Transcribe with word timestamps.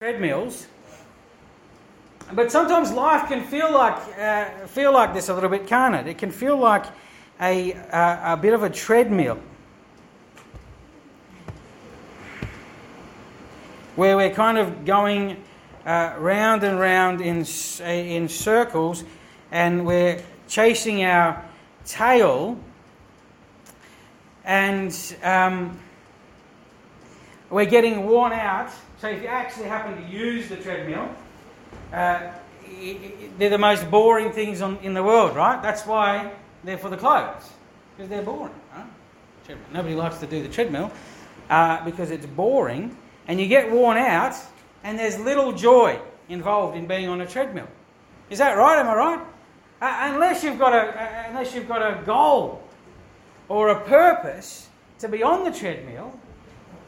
treadmills. 0.00 0.66
But 2.32 2.50
sometimes 2.50 2.90
life 2.90 3.28
can 3.28 3.44
feel 3.44 3.70
like 3.70 4.18
uh, 4.18 4.66
feel 4.66 4.94
like 4.94 5.12
this 5.12 5.28
a 5.28 5.34
little 5.34 5.50
bit, 5.50 5.66
can't 5.66 5.94
it? 5.94 6.06
It 6.06 6.16
can 6.16 6.30
feel 6.30 6.56
like 6.56 6.86
a, 7.38 7.72
a, 7.72 8.20
a 8.32 8.38
bit 8.38 8.54
of 8.54 8.62
a 8.62 8.70
treadmill, 8.70 9.38
where 13.96 14.16
we're 14.16 14.30
kind 14.30 14.56
of 14.56 14.86
going 14.86 15.36
uh, 15.84 16.14
round 16.16 16.64
and 16.64 16.80
round 16.80 17.20
in 17.20 17.44
in 17.84 18.26
circles, 18.26 19.04
and 19.52 19.84
we're 19.84 20.22
chasing 20.48 21.04
our 21.04 21.44
tail, 21.84 22.58
and 24.46 24.96
um, 25.22 25.78
we're 27.50 27.66
getting 27.66 28.06
worn 28.06 28.32
out 28.32 28.70
so 29.00 29.08
if 29.08 29.22
you 29.22 29.28
actually 29.28 29.66
happen 29.66 29.96
to 29.96 30.10
use 30.10 30.48
the 30.48 30.56
treadmill, 30.56 31.08
uh, 31.92 32.32
they're 33.38 33.50
the 33.50 33.58
most 33.58 33.90
boring 33.90 34.30
things 34.32 34.60
on, 34.60 34.78
in 34.82 34.94
the 34.94 35.02
world, 35.02 35.36
right? 35.36 35.62
That's 35.62 35.86
why 35.86 36.32
they're 36.64 36.78
for 36.78 36.90
the 36.90 36.96
clothes, 36.96 37.48
because 37.96 38.10
they're 38.10 38.22
boring. 38.22 38.54
Right? 38.76 39.56
Nobody 39.72 39.94
likes 39.94 40.18
to 40.18 40.26
do 40.26 40.42
the 40.42 40.48
treadmill 40.48 40.92
uh, 41.48 41.84
because 41.84 42.10
it's 42.10 42.26
boring, 42.26 42.96
and 43.26 43.40
you 43.40 43.48
get 43.48 43.70
worn 43.70 43.96
out, 43.96 44.36
and 44.84 44.98
there's 44.98 45.18
little 45.18 45.52
joy 45.52 45.98
involved 46.28 46.76
in 46.76 46.86
being 46.86 47.08
on 47.08 47.22
a 47.22 47.26
treadmill. 47.26 47.68
Is 48.28 48.38
that 48.38 48.52
right? 48.52 48.78
Am 48.78 48.86
I 48.86 48.94
right? 48.94 49.20
Uh, 49.80 50.12
unless 50.12 50.44
you've 50.44 50.58
got 50.58 50.74
a 50.74 51.02
uh, 51.02 51.24
unless 51.28 51.54
you've 51.54 51.66
got 51.66 51.80
a 51.80 52.04
goal 52.04 52.62
or 53.48 53.70
a 53.70 53.80
purpose 53.80 54.68
to 54.98 55.08
be 55.08 55.22
on 55.22 55.42
the 55.42 55.50
treadmill, 55.50 56.16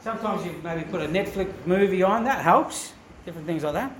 Sometimes 0.03 0.45
you 0.45 0.53
maybe 0.63 0.83
put 0.83 0.99
a 0.99 1.07
Netflix 1.07 1.53
movie 1.65 2.03
on, 2.03 2.25
that 2.25 2.41
helps. 2.41 2.91
Different 3.25 3.47
things 3.47 3.63
like 3.63 3.73
that. 3.73 3.95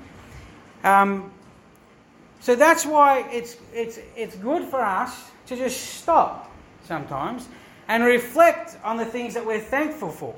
Um, 0.83 1.31
so 2.41 2.55
that's 2.57 2.85
why 2.85 3.25
it's, 3.31 3.55
it's, 3.73 3.99
it's 4.17 4.35
good 4.35 4.67
for 4.67 4.81
us 4.81 5.31
to 5.45 5.55
just 5.55 5.79
stop 6.01 6.51
sometimes 6.83 7.47
and 7.87 8.03
reflect 8.03 8.77
on 8.83 8.97
the 8.97 9.05
things 9.05 9.33
that 9.33 9.45
we're 9.45 9.61
thankful 9.61 10.09
for. 10.09 10.35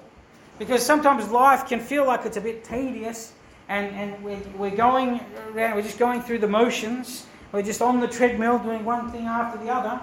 Because 0.60 0.86
sometimes 0.86 1.32
life 1.32 1.68
can 1.68 1.80
feel 1.80 2.06
like 2.06 2.28
it's 2.28 2.38
a 2.38 2.42
bit 2.42 2.64
tedious 2.64 3.34
and, 3.68 3.88
and 3.96 4.24
we're, 4.24 4.40
we're 4.56 4.76
going 4.76 5.20
around, 5.52 5.76
we're 5.76 5.82
just 5.82 5.98
going 5.98 6.22
through 6.22 6.40
the 6.40 6.48
motions. 6.48 7.26
We're 7.52 7.64
just 7.64 7.82
on 7.82 8.00
the 8.00 8.08
treadmill 8.08 8.60
doing 8.60 8.86
one 8.86 9.12
thing 9.12 9.26
after 9.26 9.58
the 9.58 9.72
other. 9.72 10.00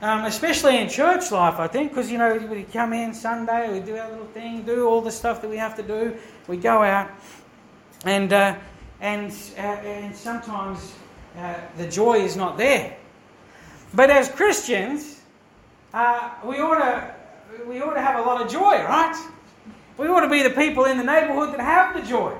Um, 0.00 0.26
especially 0.26 0.78
in 0.78 0.88
church 0.88 1.32
life, 1.32 1.58
I 1.58 1.66
think, 1.66 1.90
because 1.90 2.08
you 2.08 2.18
know 2.18 2.36
we 2.36 2.62
come 2.62 2.92
in 2.92 3.12
Sunday, 3.12 3.72
we 3.72 3.80
do 3.80 3.96
our 3.96 4.08
little 4.08 4.26
thing, 4.26 4.62
do 4.62 4.86
all 4.86 5.00
the 5.00 5.10
stuff 5.10 5.42
that 5.42 5.48
we 5.48 5.56
have 5.56 5.74
to 5.74 5.82
do. 5.82 6.16
We 6.46 6.56
go 6.56 6.84
out, 6.84 7.10
and 8.04 8.32
uh, 8.32 8.54
and 9.00 9.32
uh, 9.56 9.60
and 9.60 10.14
sometimes 10.14 10.94
uh, 11.36 11.54
the 11.76 11.88
joy 11.88 12.20
is 12.20 12.36
not 12.36 12.56
there. 12.56 12.96
But 13.92 14.10
as 14.10 14.28
Christians, 14.28 15.20
uh, 15.92 16.30
we 16.44 16.58
ought 16.60 16.78
to 16.78 17.14
we 17.66 17.80
ought 17.80 17.94
to 17.94 18.00
have 18.00 18.20
a 18.20 18.22
lot 18.22 18.40
of 18.40 18.48
joy, 18.48 18.84
right? 18.84 19.16
We 19.96 20.06
ought 20.06 20.20
to 20.20 20.30
be 20.30 20.44
the 20.44 20.50
people 20.50 20.84
in 20.84 20.96
the 20.96 21.02
neighbourhood 21.02 21.54
that 21.54 21.60
have 21.60 22.00
the 22.00 22.08
joy, 22.08 22.38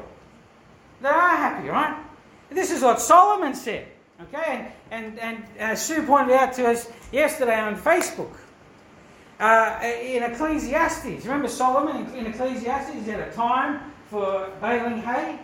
that 1.00 1.12
are 1.12 1.36
happy, 1.36 1.68
right? 1.68 2.04
This 2.50 2.70
is 2.70 2.82
what 2.82 3.00
Solomon 3.00 3.52
said. 3.52 3.88
Okay, 4.20 4.72
and, 4.90 5.16
and, 5.20 5.44
uh, 5.60 5.76
Sue 5.76 6.02
pointed 6.02 6.34
out 6.34 6.52
to 6.54 6.66
us 6.66 6.90
yesterday 7.12 7.60
on 7.60 7.76
Facebook. 7.76 8.32
Uh, 9.38 9.78
in 9.84 10.24
Ecclesiastes, 10.24 11.24
remember 11.24 11.46
Solomon 11.46 12.12
in, 12.16 12.26
Ecclesiastes? 12.26 13.06
Had 13.06 13.20
a 13.20 13.32
time 13.32 13.92
for 14.10 14.50
baling 14.60 15.00
hay, 15.02 15.38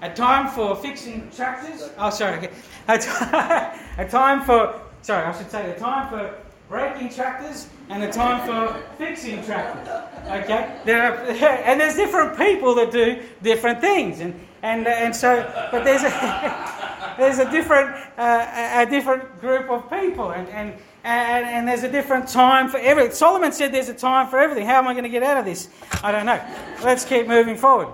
a 0.00 0.10
time 0.14 0.48
for 0.48 0.74
fixing 0.76 1.30
tractors. 1.30 1.90
Oh, 1.98 2.08
sorry, 2.08 2.38
okay. 2.38 2.50
a, 2.88 2.98
t- 2.98 3.08
a 4.02 4.08
time 4.08 4.40
for 4.44 4.80
sorry, 5.02 5.26
I 5.26 5.36
should 5.36 5.50
say 5.50 5.70
a 5.70 5.78
time 5.78 6.08
for 6.08 6.34
breaking 6.70 7.10
tractors 7.10 7.68
and 7.90 8.02
a 8.02 8.10
time 8.10 8.46
for 8.46 8.80
fixing 8.96 9.44
tractors. 9.44 9.86
Okay, 10.26 10.80
there 10.86 11.02
are, 11.02 11.16
and 11.66 11.78
there's 11.78 11.96
different 11.96 12.38
people 12.38 12.74
that 12.76 12.92
do 12.92 13.22
different 13.42 13.82
things, 13.82 14.20
and 14.20 14.34
and 14.62 14.86
and 14.86 15.14
so, 15.14 15.46
but 15.70 15.84
there's 15.84 16.02
a 16.02 16.08
there's 17.20 17.38
a 17.38 17.50
different, 17.50 17.90
uh, 18.18 18.84
a 18.86 18.86
different 18.86 19.40
group 19.40 19.70
of 19.70 19.88
people, 19.90 20.30
and, 20.30 20.48
and, 20.48 20.74
and, 21.04 21.46
and 21.46 21.68
there's 21.68 21.84
a 21.84 21.90
different 21.90 22.28
time 22.28 22.68
for 22.68 22.78
everything. 22.78 23.12
Solomon 23.12 23.52
said 23.52 23.72
there's 23.72 23.88
a 23.88 23.94
time 23.94 24.28
for 24.28 24.38
everything. 24.38 24.66
How 24.66 24.78
am 24.78 24.88
I 24.88 24.92
going 24.92 25.04
to 25.04 25.10
get 25.10 25.22
out 25.22 25.36
of 25.36 25.44
this? 25.44 25.68
I 26.02 26.12
don't 26.12 26.26
know. 26.26 26.42
Let's 26.82 27.04
keep 27.04 27.28
moving 27.28 27.56
forward. 27.56 27.88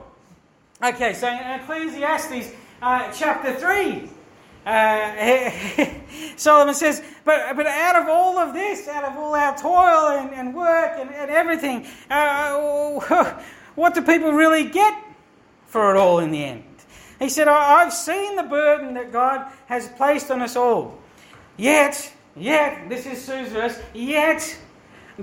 Okay, 0.83 1.15
so 1.15 1.29
in 1.29 1.61
Ecclesiastes 1.61 2.55
uh, 2.83 3.11
chapter 3.13 3.55
3, 3.55 4.11
uh, 4.67 5.51
Solomon 6.37 6.75
says, 6.75 7.03
but, 7.25 7.57
but 7.57 7.67
out 7.67 7.97
of 8.03 8.09
all 8.09 8.39
of 8.39 8.53
this, 8.53 8.89
out 8.89 9.05
of 9.05 9.17
all 9.17 9.35
our 9.35 9.57
toil 9.57 10.19
and, 10.19 10.35
and 10.35 10.55
work 10.55 10.93
and, 10.99 11.11
and 11.11 11.31
everything, 11.31 11.87
uh, 12.11 13.33
what 13.75 13.95
do 13.95 14.03
people 14.03 14.33
really 14.33 14.65
get 14.65 15.03
for 15.67 15.95
it 15.95 15.99
all 15.99 16.19
in 16.19 16.31
the 16.31 16.45
end? 16.45 16.66
He 17.19 17.29
said, 17.29 17.49
I've 17.49 17.93
seen 17.93 18.37
the 18.37 18.43
burden 18.43 18.95
that 18.95 19.13
God 19.13 19.51
has 19.67 19.89
placed 19.89 20.31
on 20.31 20.43
us 20.43 20.57
all. 20.57 20.99
Yet, 21.57 22.13
yet, 22.37 22.89
this 22.89 23.07
is 23.07 23.25
Sue's 23.25 23.49
verse, 23.49 23.81
yet 23.95 24.57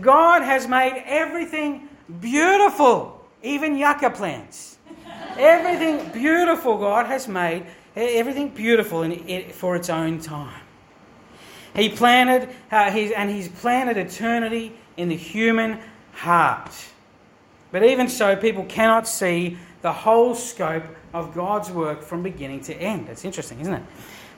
God 0.01 0.41
has 0.41 0.67
made 0.67 1.03
everything 1.05 1.87
beautiful, 2.19 3.23
even 3.43 3.77
yucca 3.77 4.09
plants. 4.09 4.77
everything 5.37 6.11
beautiful 6.11 6.77
God 6.77 7.05
has 7.05 7.27
made, 7.27 7.65
everything 7.95 8.49
beautiful 8.49 9.03
in, 9.03 9.27
it 9.29 9.53
for 9.53 9.75
its 9.75 9.89
own 9.89 10.19
time. 10.19 10.61
He 11.75 11.89
planted, 11.89 12.49
uh, 12.71 12.91
he's, 12.91 13.11
and 13.11 13.29
He's 13.29 13.47
planted 13.47 13.97
eternity 13.97 14.73
in 14.97 15.09
the 15.09 15.15
human 15.15 15.79
heart. 16.13 16.71
But 17.71 17.83
even 17.83 18.07
so, 18.07 18.35
people 18.35 18.65
cannot 18.65 19.07
see 19.07 19.57
the 19.83 19.91
whole 19.93 20.33
scope 20.33 20.85
of 21.13 21.35
God's 21.35 21.69
work 21.69 22.01
from 22.01 22.23
beginning 22.23 22.61
to 22.61 22.73
end. 22.73 23.09
It's 23.09 23.25
interesting, 23.25 23.59
isn't 23.59 23.73
it? 23.73 23.83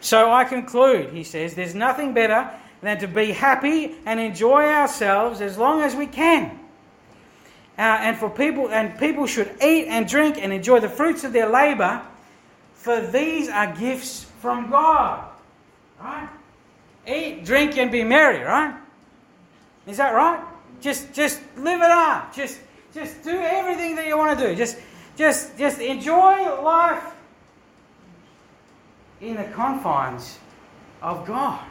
So 0.01 0.31
I 0.31 0.43
conclude, 0.43 1.13
he 1.13 1.23
says, 1.23 1.53
there's 1.53 1.75
nothing 1.75 2.13
better 2.13 2.49
than 2.81 2.97
to 2.99 3.07
be 3.07 3.31
happy 3.31 3.95
and 4.05 4.19
enjoy 4.19 4.63
ourselves 4.65 5.41
as 5.41 5.57
long 5.57 5.81
as 5.81 5.95
we 5.95 6.07
can. 6.07 6.59
Uh, 7.77 7.81
and 7.81 8.17
for 8.17 8.29
people 8.29 8.69
and 8.69 8.97
people 8.97 9.27
should 9.27 9.51
eat 9.61 9.85
and 9.85 10.07
drink 10.07 10.37
and 10.37 10.51
enjoy 10.51 10.79
the 10.79 10.89
fruits 10.89 11.23
of 11.23 11.31
their 11.31 11.49
labor, 11.49 12.01
for 12.73 13.01
these 13.01 13.47
are 13.47 13.75
gifts 13.75 14.25
from 14.39 14.69
God. 14.69 15.25
Right? 15.99 16.29
Eat, 17.07 17.45
drink, 17.45 17.77
and 17.77 17.91
be 17.91 18.03
merry, 18.03 18.41
right? 18.41 18.75
Is 19.85 19.97
that 19.97 20.11
right? 20.11 20.43
Just 20.81 21.13
just 21.13 21.41
live 21.57 21.81
it 21.81 21.91
up. 21.91 22.33
Just 22.33 22.59
just 22.93 23.23
do 23.23 23.31
everything 23.31 23.95
that 23.95 24.07
you 24.07 24.17
want 24.17 24.39
to 24.39 24.47
do. 24.47 24.55
Just 24.55 24.77
just, 25.15 25.57
just 25.57 25.79
enjoy 25.79 26.61
life 26.61 27.13
in 29.21 29.35
the 29.35 29.45
confines 29.45 30.39
of 31.01 31.25
God. 31.25 31.65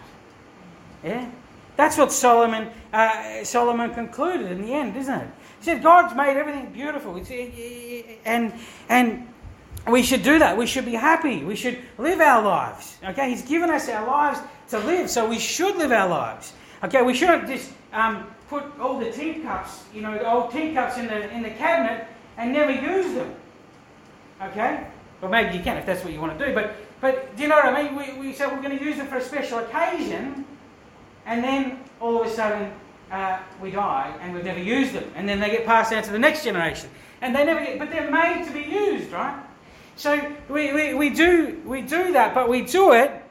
Yeah? 1.02 1.30
That's 1.76 1.98
what 1.98 2.12
Solomon, 2.12 2.70
uh, 2.92 3.44
Solomon 3.44 3.92
concluded 3.92 4.50
in 4.50 4.62
the 4.62 4.72
end, 4.72 4.96
isn't 4.96 5.20
it? 5.20 5.28
He 5.58 5.64
said, 5.64 5.82
God's 5.82 6.14
made 6.14 6.36
everything 6.36 6.72
beautiful. 6.72 7.20
And, 8.24 8.52
and 8.88 9.28
we 9.90 10.02
should 10.02 10.22
do 10.22 10.38
that. 10.38 10.56
We 10.56 10.66
should 10.66 10.84
be 10.84 10.94
happy. 10.94 11.44
We 11.44 11.56
should 11.56 11.78
live 11.98 12.20
our 12.20 12.42
lives. 12.42 12.96
Okay? 13.04 13.30
He's 13.30 13.42
given 13.42 13.70
us 13.70 13.88
our 13.88 14.06
lives 14.06 14.40
to 14.70 14.78
live, 14.78 15.10
so 15.10 15.28
we 15.28 15.38
should 15.38 15.76
live 15.76 15.92
our 15.92 16.08
lives. 16.08 16.52
Okay? 16.84 17.02
We 17.02 17.14
shouldn't 17.14 17.48
just 17.48 17.70
um, 17.92 18.26
put 18.48 18.64
all 18.78 18.98
the 18.98 19.10
teacups, 19.10 19.84
you 19.92 20.00
know, 20.00 20.12
the 20.16 20.30
old 20.30 20.52
teacups 20.52 20.96
in 20.96 21.06
the, 21.06 21.30
in 21.30 21.42
the 21.42 21.50
cabinet 21.50 22.06
and 22.36 22.52
never 22.52 22.72
use 22.72 23.14
them. 23.14 23.34
Okay? 24.42 24.86
Well, 25.20 25.30
maybe 25.30 25.56
you 25.56 25.62
can 25.62 25.76
if 25.76 25.86
that's 25.86 26.04
what 26.04 26.12
you 26.12 26.20
want 26.20 26.38
to 26.38 26.46
do. 26.46 26.54
But, 26.54 26.74
but 27.00 27.36
do 27.36 27.42
you 27.42 27.48
know 27.48 27.56
what 27.56 27.66
I 27.66 27.82
mean? 27.82 27.96
We, 27.96 28.28
we 28.28 28.32
said 28.32 28.52
we're 28.52 28.62
going 28.62 28.78
to 28.78 28.84
use 28.84 28.96
them 28.96 29.06
for 29.06 29.16
a 29.16 29.24
special 29.24 29.58
occasion, 29.58 30.44
and 31.26 31.42
then 31.42 31.80
all 32.00 32.20
of 32.20 32.26
a 32.26 32.30
sudden 32.30 32.72
uh, 33.10 33.38
we 33.60 33.70
die 33.70 34.14
and 34.20 34.34
we've 34.34 34.44
never 34.44 34.60
used 34.60 34.92
them. 34.92 35.10
And 35.14 35.28
then 35.28 35.40
they 35.40 35.50
get 35.50 35.64
passed 35.64 35.90
down 35.90 36.02
to 36.02 36.12
the 36.12 36.18
next 36.18 36.44
generation. 36.44 36.90
And 37.20 37.34
they 37.34 37.44
never 37.44 37.60
get, 37.60 37.78
but 37.78 37.90
they're 37.90 38.10
made 38.10 38.44
to 38.46 38.52
be 38.52 38.62
used, 38.62 39.12
right? 39.12 39.40
So 39.96 40.20
we, 40.48 40.72
we, 40.72 40.94
we, 40.94 41.10
do, 41.10 41.62
we 41.64 41.80
do 41.80 42.12
that, 42.12 42.34
but 42.34 42.48
we 42.48 42.62
do 42.62 42.92
it 42.92 43.22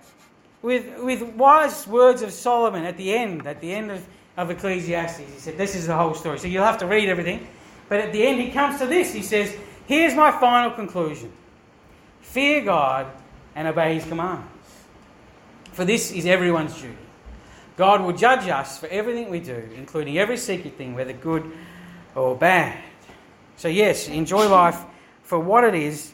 with, 0.61 0.97
with 0.99 1.21
wise 1.35 1.85
words 1.85 2.21
of 2.21 2.31
Solomon 2.31 2.85
at 2.85 2.97
the 2.97 3.13
end, 3.13 3.45
at 3.45 3.59
the 3.59 3.71
end 3.71 3.91
of, 3.91 4.07
of 4.37 4.49
Ecclesiastes. 4.49 5.19
He 5.19 5.39
said, 5.39 5.57
This 5.57 5.75
is 5.75 5.87
the 5.87 5.95
whole 5.95 6.13
story. 6.13 6.39
So 6.39 6.47
you'll 6.47 6.63
have 6.63 6.77
to 6.79 6.87
read 6.87 7.09
everything. 7.09 7.45
But 7.89 7.99
at 7.99 8.11
the 8.11 8.25
end, 8.25 8.41
he 8.41 8.51
comes 8.51 8.79
to 8.79 8.87
this. 8.87 9.13
He 9.13 9.21
says, 9.21 9.55
Here's 9.85 10.15
my 10.15 10.31
final 10.31 10.71
conclusion 10.71 11.31
fear 12.21 12.63
God 12.63 13.07
and 13.55 13.67
obey 13.67 13.95
His 13.95 14.05
commands. 14.05 14.47
For 15.73 15.85
this 15.85 16.11
is 16.11 16.25
everyone's 16.25 16.73
duty. 16.73 16.97
God 17.75 18.01
will 18.01 18.13
judge 18.13 18.47
us 18.47 18.77
for 18.77 18.87
everything 18.87 19.29
we 19.29 19.39
do, 19.39 19.69
including 19.75 20.17
every 20.17 20.37
secret 20.37 20.75
thing, 20.75 20.93
whether 20.93 21.13
good 21.13 21.51
or 22.15 22.35
bad. 22.35 22.77
So, 23.57 23.67
yes, 23.67 24.07
enjoy 24.07 24.47
life 24.47 24.79
for 25.23 25.39
what 25.39 25.63
it 25.63 25.73
is 25.73 26.13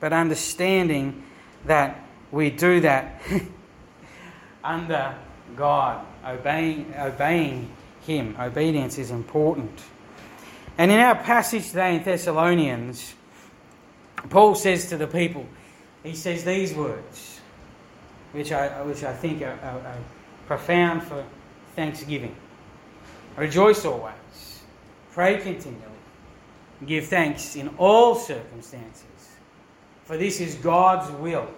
but 0.00 0.12
understanding 0.12 1.24
that 1.66 2.00
we 2.30 2.50
do 2.50 2.80
that 2.80 3.20
under 4.64 5.14
God, 5.56 6.04
obeying, 6.24 6.94
obeying 6.98 7.70
Him. 8.02 8.36
Obedience 8.38 8.98
is 8.98 9.10
important. 9.10 9.80
And 10.78 10.92
in 10.92 11.00
our 11.00 11.16
passage 11.16 11.68
today 11.68 11.96
in 11.96 12.04
Thessalonians, 12.04 13.14
Paul 14.30 14.54
says 14.54 14.88
to 14.90 14.96
the 14.96 15.08
people, 15.08 15.44
he 16.04 16.14
says 16.14 16.44
these 16.44 16.72
words, 16.72 17.40
which 18.30 18.52
I, 18.52 18.82
which 18.82 19.02
I 19.02 19.12
think 19.12 19.42
are, 19.42 19.58
are, 19.62 19.80
are 19.80 19.98
profound 20.46 21.02
for 21.02 21.24
thanksgiving. 21.74 22.34
Rejoice 23.36 23.84
always, 23.84 24.62
pray 25.10 25.38
continually, 25.38 25.82
give 26.86 27.08
thanks 27.08 27.56
in 27.56 27.68
all 27.76 28.14
circumstances, 28.14 29.04
for 30.04 30.16
this 30.16 30.40
is 30.40 30.54
God's 30.56 31.10
will 31.12 31.48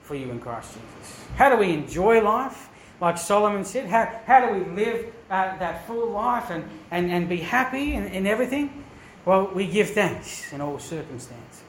for 0.00 0.14
you 0.14 0.30
in 0.30 0.40
Christ 0.40 0.72
Jesus. 0.72 1.24
How 1.36 1.50
do 1.50 1.56
we 1.56 1.72
enjoy 1.72 2.22
life? 2.22 2.70
Like 3.00 3.18
Solomon 3.18 3.64
said, 3.64 3.86
how, 3.86 4.20
how 4.26 4.46
do 4.46 4.58
we 4.58 4.64
live 4.74 5.12
uh, 5.30 5.56
that 5.58 5.86
full 5.86 6.10
life 6.10 6.50
and, 6.50 6.64
and, 6.90 7.10
and 7.10 7.28
be 7.28 7.38
happy 7.38 7.94
in, 7.94 8.06
in 8.06 8.26
everything? 8.26 8.84
Well, 9.24 9.50
we 9.52 9.66
give 9.66 9.90
thanks 9.90 10.52
in 10.52 10.60
all 10.60 10.78
circumstances. 10.78 11.62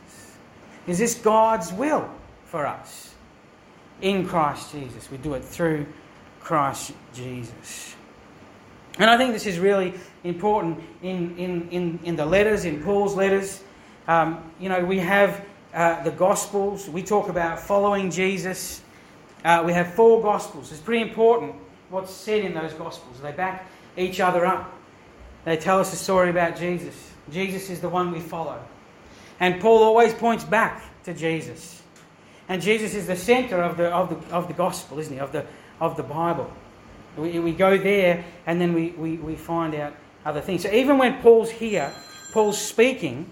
Is 0.86 1.00
this 1.00 1.16
God's 1.16 1.74
will 1.74 2.10
for 2.46 2.66
us 2.66 3.14
in 4.02 4.26
Christ 4.26 4.72
Jesus? 4.72 5.12
We 5.12 5.18
do 5.18 5.34
it 5.34 5.44
through 5.44 5.86
Christ 6.40 6.94
Jesus. 7.14 7.96
And 9.00 9.10
I 9.10 9.18
think 9.18 9.34
this 9.34 9.46
is 9.46 9.60
really 9.60 9.94
important 10.24 10.80
in, 11.02 11.38
in, 11.38 11.70
in, 11.70 12.00
in 12.04 12.16
the 12.16 12.26
letters, 12.26 12.66
in 12.66 12.82
Paul's 12.82 13.16
letters. 13.16 13.62
Um, 14.08 14.50
you 14.60 14.70
know, 14.70 14.84
we 14.84 15.00
have 15.00 15.46
uh, 15.74 16.02
the 16.04 16.12
Gospels, 16.12 16.90
we 16.90 17.04
talk 17.04 17.28
about 17.28 17.60
following 17.60 18.10
Jesus. 18.10 18.82
Uh, 19.44 19.64
we 19.66 19.74
have 19.74 19.94
four 19.94 20.22
Gospels. 20.22 20.72
It's 20.72 20.82
pretty 20.82 21.08
important 21.08 21.56
what's 21.90 22.12
said 22.12 22.44
in 22.44 22.54
those 22.54 22.74
Gospels. 22.74 23.20
They 23.22 23.32
back 23.32 23.68
each 23.96 24.20
other 24.20 24.46
up, 24.46 24.74
they 25.46 25.58
tell 25.58 25.80
us 25.80 25.94
a 25.94 25.96
story 25.96 26.30
about 26.30 26.58
Jesus. 26.58 27.12
Jesus 27.32 27.70
is 27.70 27.82
the 27.82 27.90
one 27.90 28.12
we 28.12 28.20
follow. 28.20 28.64
And 29.40 29.60
Paul 29.62 29.84
always 29.84 30.14
points 30.14 30.44
back 30.44 30.84
to 31.04 31.14
Jesus. 31.14 31.82
And 32.50 32.62
Jesus 32.62 32.94
is 32.94 33.08
the 33.08 33.16
centre 33.16 33.62
of 33.62 33.78
the, 33.78 33.88
of, 33.88 34.10
the, 34.10 34.36
of 34.36 34.48
the 34.48 34.54
gospel, 34.54 35.00
isn't 35.00 35.14
he? 35.14 35.20
Of 35.20 35.32
the, 35.32 35.46
of 35.82 35.98
the 35.98 36.04
Bible. 36.04 36.52
We, 37.18 37.40
we 37.40 37.52
go 37.52 37.78
there 37.78 38.24
and 38.46 38.62
then 38.62 38.74
we, 38.74 38.90
we, 38.92 39.18
we 39.18 39.36
find 39.36 39.76
out 39.76 39.96
other 40.26 40.42
things. 40.42 40.64
So 40.64 40.72
even 40.72 40.98
when 40.98 41.22
Paul's 41.22 41.50
here, 41.50 41.92
Paul's 42.32 42.60
speaking 42.60 43.30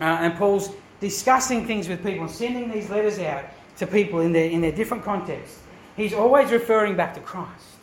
uh, 0.00 0.04
and 0.04 0.34
Paul's 0.34 0.70
discussing 1.00 1.66
things 1.66 1.88
with 1.88 2.04
people 2.04 2.22
and 2.22 2.30
sending 2.30 2.70
these 2.70 2.90
letters 2.90 3.18
out 3.18 3.44
to 3.80 3.86
people 3.86 4.20
in 4.20 4.30
their, 4.32 4.44
in 4.44 4.60
their 4.60 4.72
different 4.72 5.02
contexts, 5.02 5.58
he's 5.96 6.12
always 6.12 6.52
referring 6.52 6.96
back 6.96 7.14
to 7.14 7.20
Christ. 7.20 7.78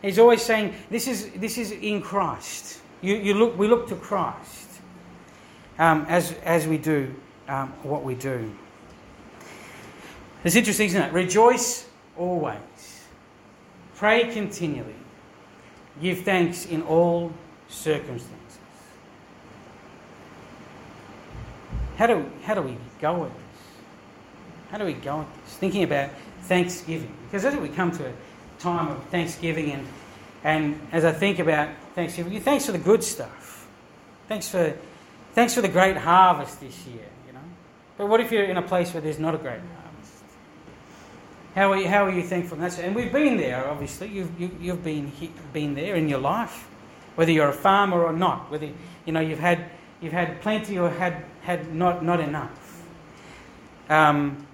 He's 0.00 0.20
always 0.20 0.40
saying, 0.40 0.72
This 0.88 1.08
is, 1.08 1.30
this 1.32 1.58
is 1.58 1.72
in 1.72 2.00
Christ. 2.00 2.80
You, 3.02 3.16
you 3.16 3.34
look, 3.34 3.58
we 3.58 3.66
look 3.66 3.88
to 3.88 3.96
Christ 3.96 4.68
um, 5.80 6.06
as, 6.08 6.32
as 6.44 6.68
we 6.68 6.78
do 6.78 7.12
um, 7.48 7.70
what 7.82 8.04
we 8.04 8.14
do. 8.14 8.54
It's 10.44 10.54
interesting, 10.54 10.86
isn't 10.86 11.02
it? 11.02 11.12
Rejoice 11.12 11.88
always, 12.16 13.02
pray 13.96 14.32
continually, 14.32 14.94
give 16.00 16.20
thanks 16.20 16.66
in 16.66 16.82
all 16.82 17.32
circumstances. 17.66 18.30
How 21.96 22.06
do, 22.06 22.30
how 22.44 22.54
do 22.54 22.62
we 22.62 22.76
go 23.00 23.24
this? 23.24 23.43
How 24.74 24.78
do 24.78 24.86
we 24.86 24.94
go 24.94 25.18
with 25.18 25.44
this? 25.44 25.54
Thinking 25.54 25.84
about 25.84 26.10
Thanksgiving. 26.42 27.14
Because 27.26 27.44
as 27.44 27.54
we 27.54 27.68
come 27.68 27.92
to 27.92 28.08
a 28.08 28.12
time 28.58 28.88
of 28.88 29.04
Thanksgiving, 29.04 29.70
and, 29.70 29.86
and 30.42 30.80
as 30.90 31.04
I 31.04 31.12
think 31.12 31.38
about 31.38 31.68
Thanksgiving, 31.94 32.40
thanks 32.40 32.66
for 32.66 32.72
the 32.72 32.78
good 32.78 33.04
stuff. 33.04 33.68
Thanks 34.26 34.48
for, 34.48 34.76
thanks 35.32 35.54
for 35.54 35.60
the 35.60 35.68
great 35.68 35.96
harvest 35.96 36.58
this 36.58 36.86
year, 36.88 37.06
you 37.24 37.32
know. 37.32 37.38
But 37.96 38.08
what 38.08 38.18
if 38.18 38.32
you're 38.32 38.46
in 38.46 38.56
a 38.56 38.62
place 38.62 38.92
where 38.92 39.00
there's 39.00 39.20
not 39.20 39.36
a 39.36 39.38
great 39.38 39.60
harvest? 39.60 40.24
How 41.54 41.70
are 41.70 41.76
you, 41.76 41.88
how 41.88 42.06
are 42.06 42.12
you 42.12 42.24
thankful? 42.24 42.58
That's, 42.58 42.80
and 42.80 42.96
we've 42.96 43.12
been 43.12 43.36
there, 43.36 43.68
obviously. 43.68 44.08
You've, 44.08 44.40
you, 44.40 44.48
have 44.48 44.60
you 44.60 44.70
have 44.72 44.82
been, 44.82 45.12
been 45.52 45.74
there 45.76 45.94
in 45.94 46.08
your 46.08 46.18
life, 46.18 46.68
whether 47.14 47.30
you're 47.30 47.50
a 47.50 47.52
farmer 47.52 48.02
or 48.02 48.12
not, 48.12 48.50
whether 48.50 48.68
you 49.06 49.12
know, 49.12 49.20
you've, 49.20 49.38
had, 49.38 49.66
you've 50.00 50.12
had 50.12 50.40
plenty 50.40 50.80
or 50.80 50.90
had, 50.90 51.24
had 51.42 51.72
not, 51.72 52.04
not 52.04 52.18
enough. 52.18 52.82
Um, 53.88 54.44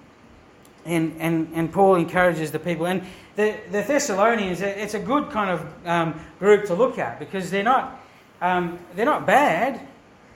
and, 0.85 1.15
and, 1.19 1.51
and 1.53 1.71
Paul 1.71 1.95
encourages 1.95 2.51
the 2.51 2.59
people. 2.59 2.87
And 2.87 3.03
the, 3.35 3.55
the 3.71 3.81
Thessalonians, 3.81 4.61
it's 4.61 4.93
a 4.93 4.99
good 4.99 5.29
kind 5.29 5.51
of 5.51 5.87
um, 5.87 6.19
group 6.39 6.65
to 6.65 6.73
look 6.73 6.97
at 6.97 7.19
because 7.19 7.51
they're 7.51 7.63
not, 7.63 7.99
um, 8.41 8.79
they're 8.95 9.05
not 9.05 9.25
bad, 9.25 9.79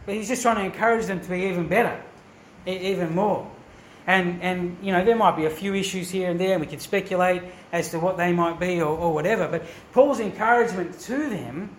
but 0.06 0.16
he's 0.16 0.28
just 0.28 0.42
trying 0.42 0.58
to 0.58 0.64
encourage 0.64 1.06
them 1.08 1.20
to 1.20 1.30
be 1.30 1.44
even 1.46 1.68
better, 1.68 2.02
even 2.66 3.14
more. 3.16 3.50
And, 4.08 4.42
and, 4.44 4.78
you 4.84 4.92
know, 4.92 5.04
there 5.04 5.16
might 5.16 5.36
be 5.36 5.46
a 5.46 5.50
few 5.50 5.74
issues 5.74 6.12
here 6.12 6.30
and 6.30 6.40
there, 6.40 6.52
and 6.54 6.62
we 6.62 6.68
can 6.68 6.80
speculate 6.80 7.42
as 7.72 7.90
to 7.90 8.00
what 8.00 8.18
they 8.18 8.32
might 8.32 8.60
be 8.60 8.80
or, 8.80 8.96
or 8.96 9.14
whatever. 9.14 9.48
But 9.48 9.64
Paul's 9.94 10.20
encouragement 10.20 11.00
to 11.02 11.30
them 11.30 11.76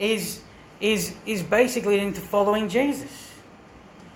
is, 0.00 0.42
is, 0.80 1.14
is 1.26 1.44
basically 1.44 2.00
into 2.00 2.20
following 2.20 2.68
Jesus 2.68 3.29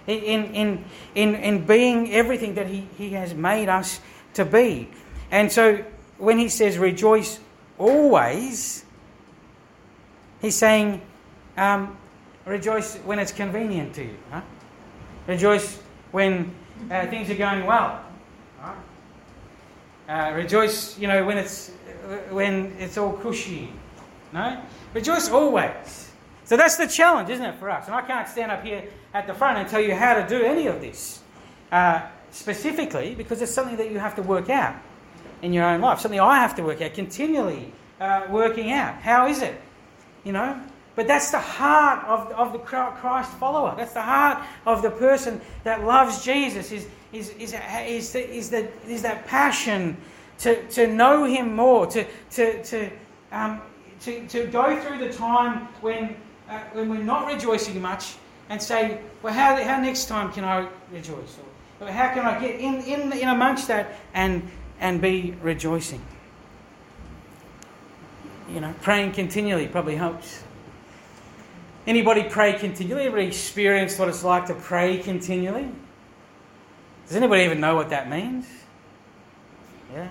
in, 0.06 0.44
in, 0.54 0.84
in, 1.14 1.34
in 1.34 1.64
being 1.66 2.12
everything 2.12 2.54
that 2.54 2.66
he, 2.66 2.86
he 2.96 3.10
has 3.10 3.34
made 3.34 3.68
us 3.68 4.00
to 4.34 4.44
be. 4.44 4.88
And 5.30 5.50
so 5.50 5.84
when 6.18 6.38
he 6.38 6.48
says 6.48 6.78
rejoice 6.78 7.40
always, 7.78 8.84
he's 10.40 10.56
saying 10.56 11.00
um, 11.56 11.96
rejoice 12.44 12.96
when 12.98 13.18
it's 13.18 13.32
convenient 13.32 13.94
to 13.94 14.04
you. 14.04 14.16
Huh? 14.30 14.42
Rejoice 15.26 15.80
when 16.12 16.54
uh, 16.90 17.06
things 17.06 17.30
are 17.30 17.34
going 17.36 17.64
well. 17.64 18.04
Uh, 20.06 20.32
rejoice, 20.34 20.98
you 20.98 21.08
know, 21.08 21.24
when 21.24 21.38
it's 21.38 21.70
when 22.28 22.76
it's 22.78 22.98
all 22.98 23.14
cushy. 23.14 23.72
No, 24.34 24.60
rejoice 24.92 25.30
always. 25.30 26.03
So 26.44 26.56
that's 26.56 26.76
the 26.76 26.86
challenge, 26.86 27.30
isn't 27.30 27.44
it, 27.44 27.58
for 27.58 27.70
us? 27.70 27.86
And 27.86 27.94
I 27.94 28.02
can't 28.02 28.28
stand 28.28 28.52
up 28.52 28.64
here 28.64 28.84
at 29.14 29.26
the 29.26 29.34
front 29.34 29.58
and 29.58 29.68
tell 29.68 29.80
you 29.80 29.94
how 29.94 30.14
to 30.14 30.26
do 30.28 30.44
any 30.44 30.66
of 30.66 30.80
this 30.80 31.22
uh, 31.72 32.02
specifically 32.30 33.14
because 33.14 33.40
it's 33.40 33.52
something 33.52 33.76
that 33.76 33.90
you 33.90 33.98
have 33.98 34.14
to 34.16 34.22
work 34.22 34.50
out 34.50 34.76
in 35.42 35.52
your 35.52 35.64
own 35.64 35.80
life, 35.80 36.00
something 36.00 36.20
I 36.20 36.38
have 36.38 36.54
to 36.56 36.62
work 36.62 36.82
out, 36.82 36.94
continually 36.94 37.72
uh, 38.00 38.26
working 38.28 38.72
out. 38.72 38.96
How 38.96 39.26
is 39.26 39.42
it? 39.42 39.60
You 40.24 40.32
know? 40.32 40.60
But 40.96 41.08
that's 41.08 41.30
the 41.30 41.40
heart 41.40 42.04
of, 42.06 42.30
of 42.32 42.52
the 42.52 42.58
Christ 42.58 43.32
follower. 43.32 43.74
That's 43.76 43.94
the 43.94 44.02
heart 44.02 44.44
of 44.64 44.82
the 44.82 44.90
person 44.90 45.40
that 45.64 45.84
loves 45.84 46.24
Jesus, 46.24 46.70
is, 46.70 46.86
is, 47.12 47.30
is, 47.30 47.52
is, 47.52 48.12
the, 48.12 48.30
is, 48.30 48.50
the, 48.50 48.68
is 48.86 49.02
that 49.02 49.26
passion 49.26 49.96
to, 50.38 50.66
to 50.68 50.86
know 50.86 51.24
Him 51.24 51.56
more, 51.56 51.86
to, 51.86 52.06
to, 52.30 52.62
to, 52.62 52.90
um, 53.32 53.60
to, 54.00 54.26
to 54.28 54.46
go 54.46 54.80
through 54.80 54.98
the 54.98 55.12
time 55.12 55.66
when, 55.80 56.14
uh, 56.48 56.58
when 56.72 56.88
we're 56.88 57.02
not 57.02 57.26
rejoicing 57.26 57.80
much 57.80 58.14
and 58.48 58.60
say, 58.60 59.00
well, 59.22 59.32
how, 59.32 59.62
how 59.62 59.80
next 59.80 60.06
time 60.06 60.32
can 60.32 60.44
I 60.44 60.68
rejoice? 60.92 61.38
Or 61.80 61.88
how 61.88 62.12
can 62.14 62.24
I 62.24 62.38
get 62.40 62.60
in, 62.60 62.82
in, 62.82 63.12
in 63.12 63.28
amongst 63.28 63.68
that 63.68 63.96
and, 64.12 64.48
and 64.80 65.00
be 65.00 65.34
rejoicing? 65.42 66.04
You 68.50 68.60
know, 68.60 68.74
praying 68.82 69.12
continually 69.12 69.66
probably 69.66 69.96
helps. 69.96 70.44
Anybody 71.86 72.24
pray 72.24 72.54
continually? 72.54 73.04
Anybody 73.04 73.26
experienced 73.26 73.98
what 73.98 74.08
it's 74.08 74.24
like 74.24 74.46
to 74.46 74.54
pray 74.54 74.98
continually? 74.98 75.68
Does 77.06 77.16
anybody 77.16 77.44
even 77.44 77.60
know 77.60 77.74
what 77.74 77.90
that 77.90 78.08
means? 78.08 78.46
Yeah? 79.92 80.08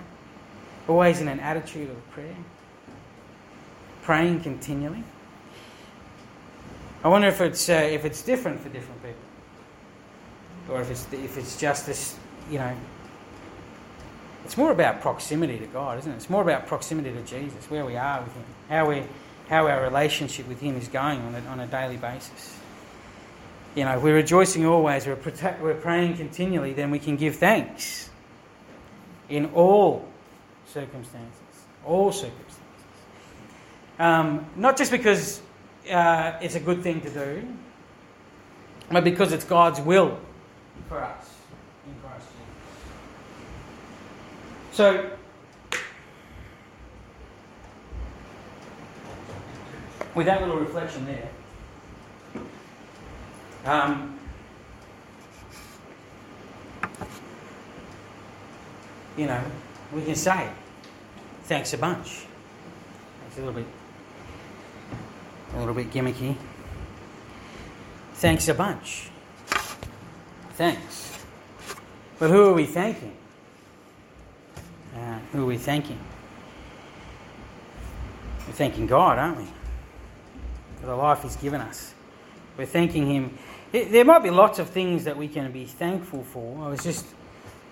Always 0.86 1.20
in 1.20 1.28
an 1.28 1.40
attitude 1.40 1.90
of 1.90 2.10
prayer. 2.10 2.36
Praying 4.02 4.42
continually. 4.42 5.02
I 7.04 7.08
wonder 7.08 7.28
if 7.28 7.42
it's, 7.42 7.68
uh, 7.68 7.74
if 7.74 8.06
it's 8.06 8.22
different 8.22 8.60
for 8.60 8.70
different 8.70 9.02
people. 9.02 9.20
Or 10.70 10.80
if 10.80 10.90
it's, 10.90 11.06
if 11.12 11.36
it's 11.36 11.60
just 11.60 11.84
this, 11.84 12.16
you 12.50 12.58
know, 12.58 12.74
it's 14.46 14.56
more 14.56 14.72
about 14.72 15.02
proximity 15.02 15.58
to 15.58 15.66
God, 15.66 15.98
isn't 15.98 16.10
it? 16.10 16.16
It's 16.16 16.30
more 16.30 16.40
about 16.40 16.66
proximity 16.66 17.12
to 17.12 17.20
Jesus, 17.22 17.70
where 17.70 17.84
we 17.84 17.96
are 17.96 18.22
with 18.22 18.32
Him, 18.32 18.44
how, 18.70 18.88
we, 18.88 19.02
how 19.50 19.66
our 19.66 19.82
relationship 19.82 20.48
with 20.48 20.60
Him 20.60 20.78
is 20.78 20.88
going 20.88 21.20
on 21.20 21.34
a, 21.34 21.40
on 21.48 21.60
a 21.60 21.66
daily 21.66 21.98
basis. 21.98 22.56
You 23.74 23.84
know, 23.84 23.98
we're 23.98 24.14
rejoicing 24.14 24.64
always, 24.64 25.06
we're, 25.06 25.16
protect, 25.16 25.60
we're 25.60 25.74
praying 25.74 26.16
continually, 26.16 26.72
then 26.72 26.90
we 26.90 26.98
can 26.98 27.16
give 27.16 27.36
thanks 27.36 28.08
in 29.28 29.46
all 29.52 30.08
circumstances. 30.66 31.30
All 31.84 32.12
circumstances. 32.12 32.58
Um, 33.98 34.46
not 34.56 34.78
just 34.78 34.90
because 34.90 35.42
uh, 35.90 36.38
it's 36.40 36.54
a 36.54 36.60
good 36.60 36.82
thing 36.82 37.00
to 37.02 37.10
do, 37.10 37.46
but 38.90 39.04
because 39.04 39.32
it's 39.32 39.44
God's 39.44 39.80
will 39.80 40.18
for 40.88 41.02
us 41.02 41.34
in 41.86 41.94
Christ 42.02 42.26
Jesus. 44.70 44.76
So, 44.76 45.10
with 50.14 50.26
that 50.26 50.40
little 50.40 50.58
reflection 50.58 51.06
there, 51.06 51.28
um, 53.64 54.18
you 59.16 59.26
know, 59.26 59.42
we 59.92 60.02
can 60.02 60.14
say 60.14 60.48
thanks 61.44 61.72
a 61.72 61.78
bunch. 61.78 62.26
It's 63.26 63.36
a 63.36 63.40
little 63.40 63.54
bit, 63.54 63.66
a 65.54 65.58
little 65.58 65.74
bit 65.74 65.90
gimmicky. 65.90 66.36
Thanks 68.14 68.48
a 68.48 68.54
bunch. 68.54 69.08
Thanks. 70.54 71.24
But 72.18 72.30
who 72.30 72.50
are 72.50 72.52
we 72.54 72.64
thanking? 72.66 73.14
Uh, 74.96 75.18
who 75.32 75.42
are 75.42 75.46
we 75.46 75.58
thanking? 75.58 75.98
We're 78.46 78.52
thanking 78.52 78.86
God, 78.86 79.18
aren't 79.18 79.38
we? 79.38 79.46
For 80.80 80.86
the 80.86 80.94
life 80.94 81.22
He's 81.22 81.36
given 81.36 81.60
us. 81.60 81.94
We're 82.56 82.66
thanking 82.66 83.06
Him. 83.06 83.38
There 83.72 84.04
might 84.04 84.22
be 84.22 84.30
lots 84.30 84.58
of 84.58 84.70
things 84.70 85.04
that 85.04 85.16
we 85.16 85.26
can 85.26 85.50
be 85.50 85.64
thankful 85.64 86.22
for. 86.22 86.64
I 86.64 86.68
was 86.68 86.82
just 86.82 87.06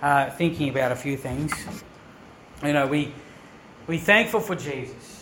uh, 0.00 0.30
thinking 0.30 0.68
about 0.68 0.90
a 0.90 0.96
few 0.96 1.16
things. 1.16 1.52
You 2.64 2.72
know, 2.72 2.86
we 2.86 3.12
we're 3.86 3.98
thankful 3.98 4.40
for 4.40 4.56
Jesus. 4.56 5.21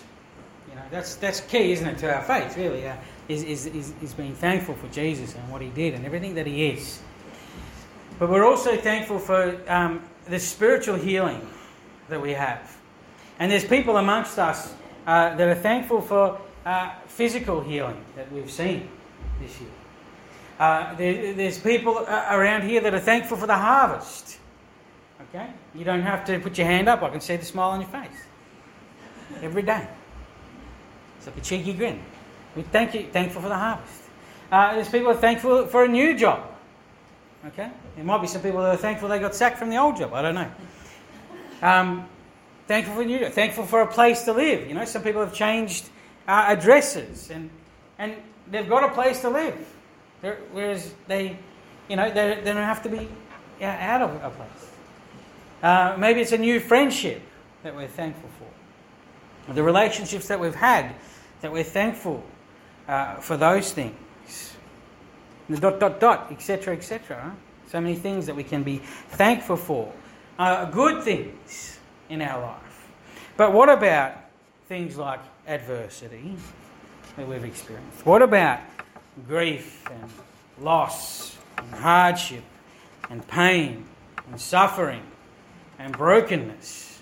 That's 0.90 1.14
that's 1.16 1.40
key, 1.40 1.72
isn't 1.72 1.86
it, 1.86 1.98
to 1.98 2.14
our 2.14 2.22
faith? 2.22 2.56
Really, 2.56 2.86
uh, 2.86 2.96
is, 3.28 3.44
is 3.44 3.66
is 3.66 3.92
is 4.02 4.12
being 4.14 4.34
thankful 4.34 4.74
for 4.74 4.88
Jesus 4.88 5.34
and 5.34 5.50
what 5.50 5.62
He 5.62 5.68
did 5.68 5.94
and 5.94 6.04
everything 6.04 6.34
that 6.34 6.46
He 6.46 6.68
is. 6.68 7.00
But 8.18 8.28
we're 8.28 8.44
also 8.44 8.76
thankful 8.76 9.18
for 9.18 9.58
um, 9.68 10.02
the 10.28 10.38
spiritual 10.38 10.96
healing 10.96 11.48
that 12.08 12.20
we 12.20 12.32
have. 12.32 12.76
And 13.38 13.50
there's 13.50 13.64
people 13.64 13.96
amongst 13.96 14.38
us 14.38 14.74
uh, 15.06 15.34
that 15.36 15.48
are 15.48 15.54
thankful 15.54 16.02
for 16.02 16.38
uh, 16.66 16.90
physical 17.06 17.62
healing 17.62 18.04
that 18.16 18.30
we've 18.30 18.50
seen 18.50 18.88
this 19.40 19.58
year. 19.60 19.70
Uh, 20.58 20.94
there, 20.96 21.32
there's 21.32 21.58
people 21.58 21.98
uh, 21.98 22.26
around 22.30 22.68
here 22.68 22.82
that 22.82 22.92
are 22.92 23.00
thankful 23.00 23.38
for 23.38 23.46
the 23.46 23.56
harvest. 23.56 24.38
Okay? 25.22 25.48
You 25.74 25.84
don't 25.84 26.02
have 26.02 26.24
to 26.26 26.38
put 26.38 26.58
your 26.58 26.66
hand 26.66 26.88
up. 26.88 27.02
I 27.02 27.08
can 27.08 27.20
see 27.20 27.36
the 27.36 27.46
smile 27.46 27.70
on 27.70 27.80
your 27.80 27.88
face 27.88 28.24
every 29.40 29.62
day. 29.62 29.88
It's 31.20 31.26
like 31.26 31.36
a 31.36 31.42
cheeky 31.42 31.74
grin. 31.74 32.00
We 32.56 32.62
thank 32.62 32.94
you, 32.94 33.06
thankful 33.12 33.42
for 33.42 33.48
the 33.48 33.58
harvest. 33.58 34.00
Uh, 34.50 34.74
there's 34.74 34.88
people 34.88 35.12
thankful 35.12 35.66
for 35.66 35.84
a 35.84 35.88
new 35.88 36.16
job. 36.16 36.50
Okay? 37.48 37.70
There 37.94 38.04
might 38.06 38.22
be 38.22 38.26
some 38.26 38.40
people 38.40 38.62
that 38.62 38.70
are 38.70 38.78
thankful 38.78 39.06
they 39.10 39.18
got 39.18 39.34
sacked 39.34 39.58
from 39.58 39.68
the 39.68 39.76
old 39.76 39.98
job. 39.98 40.14
I 40.14 40.22
don't 40.22 40.34
know. 40.34 40.50
Um, 41.60 42.08
thankful 42.66 42.94
for 42.94 43.02
a 43.02 43.04
new 43.04 43.18
job. 43.18 43.32
Thankful 43.32 43.66
for 43.66 43.82
a 43.82 43.86
place 43.86 44.22
to 44.22 44.32
live. 44.32 44.66
You 44.66 44.72
know, 44.72 44.86
some 44.86 45.02
people 45.02 45.20
have 45.20 45.34
changed 45.34 45.90
uh, 46.26 46.46
addresses 46.48 47.30
and, 47.30 47.50
and 47.98 48.16
they've 48.50 48.68
got 48.68 48.82
a 48.82 48.94
place 48.94 49.20
to 49.20 49.28
live. 49.28 49.58
They're, 50.22 50.38
whereas 50.52 50.94
they, 51.06 51.36
you 51.86 51.96
know, 51.96 52.08
they, 52.08 52.40
they 52.42 52.54
don't 52.54 52.56
have 52.56 52.82
to 52.84 52.88
be 52.88 53.10
out 53.60 54.00
of 54.00 54.14
a 54.24 54.30
place. 54.30 54.70
Uh, 55.62 55.96
maybe 55.98 56.22
it's 56.22 56.32
a 56.32 56.38
new 56.38 56.60
friendship 56.60 57.20
that 57.62 57.76
we're 57.76 57.88
thankful 57.88 58.30
for. 58.38 59.52
The 59.52 59.62
relationships 59.62 60.28
that 60.28 60.40
we've 60.40 60.54
had, 60.54 60.94
that 61.40 61.52
we're 61.52 61.64
thankful 61.64 62.22
uh, 62.88 63.16
for 63.16 63.36
those 63.36 63.72
things. 63.72 64.56
The 65.48 65.58
dot, 65.58 65.80
dot, 65.80 66.00
dot, 66.00 66.32
etc., 66.32 66.76
etc. 66.76 67.34
So 67.68 67.80
many 67.80 67.96
things 67.96 68.26
that 68.26 68.36
we 68.36 68.44
can 68.44 68.62
be 68.62 68.78
thankful 68.78 69.56
for. 69.56 69.92
Uh, 70.38 70.66
good 70.66 71.02
things 71.02 71.78
in 72.08 72.22
our 72.22 72.40
life. 72.40 72.88
But 73.36 73.52
what 73.52 73.68
about 73.68 74.14
things 74.68 74.96
like 74.96 75.20
adversity 75.46 76.36
that 77.16 77.26
we've 77.26 77.44
experienced? 77.44 78.06
What 78.06 78.22
about 78.22 78.60
grief 79.26 79.86
and 79.90 80.10
loss 80.60 81.36
and 81.58 81.70
hardship 81.74 82.44
and 83.08 83.26
pain 83.26 83.86
and 84.30 84.40
suffering 84.40 85.02
and 85.78 85.96
brokenness, 85.96 87.00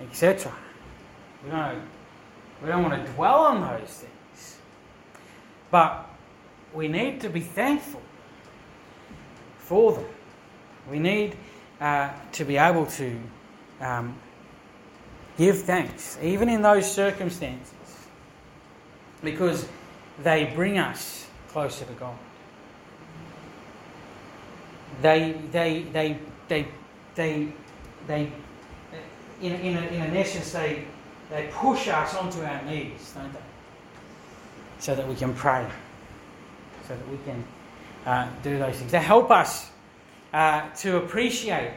etc. 0.00 0.52
We 1.44 1.50
don't, 1.50 1.82
we 2.62 2.68
don't 2.68 2.82
want 2.82 3.04
to 3.04 3.12
dwell 3.12 3.44
on 3.44 3.60
those 3.60 3.88
things. 3.88 4.58
But 5.70 6.08
we 6.72 6.88
need 6.88 7.20
to 7.20 7.28
be 7.28 7.40
thankful 7.40 8.02
for 9.58 9.92
them. 9.92 10.06
We 10.90 10.98
need 10.98 11.36
uh, 11.80 12.10
to 12.32 12.44
be 12.44 12.56
able 12.56 12.86
to 12.86 13.18
um, 13.80 14.16
give 15.36 15.62
thanks, 15.62 16.18
even 16.22 16.48
in 16.48 16.62
those 16.62 16.90
circumstances, 16.90 17.72
because 19.22 19.68
they 20.22 20.52
bring 20.54 20.78
us 20.78 21.26
closer 21.48 21.84
to 21.84 21.92
God. 21.94 22.16
They, 25.02 25.34
they, 25.50 25.82
they, 25.92 26.18
they, 26.48 26.66
they, 27.14 27.52
they 28.06 28.32
in, 29.40 29.52
in, 29.52 29.76
a, 29.76 29.86
in 29.88 30.02
an 30.02 30.16
essence, 30.16 30.52
they, 30.52 30.84
they 31.30 31.48
push 31.52 31.88
us 31.88 32.14
onto 32.14 32.42
our 32.42 32.62
knees, 32.64 33.12
don't 33.14 33.32
they? 33.32 33.38
So 34.78 34.94
that 34.94 35.06
we 35.06 35.14
can 35.14 35.34
pray, 35.34 35.66
so 36.86 36.94
that 36.94 37.08
we 37.08 37.18
can 37.24 37.44
uh, 38.06 38.28
do 38.42 38.58
those 38.58 38.76
things. 38.76 38.92
They 38.92 39.00
help 39.00 39.30
us 39.30 39.70
uh, 40.32 40.68
to 40.76 40.98
appreciate 40.98 41.72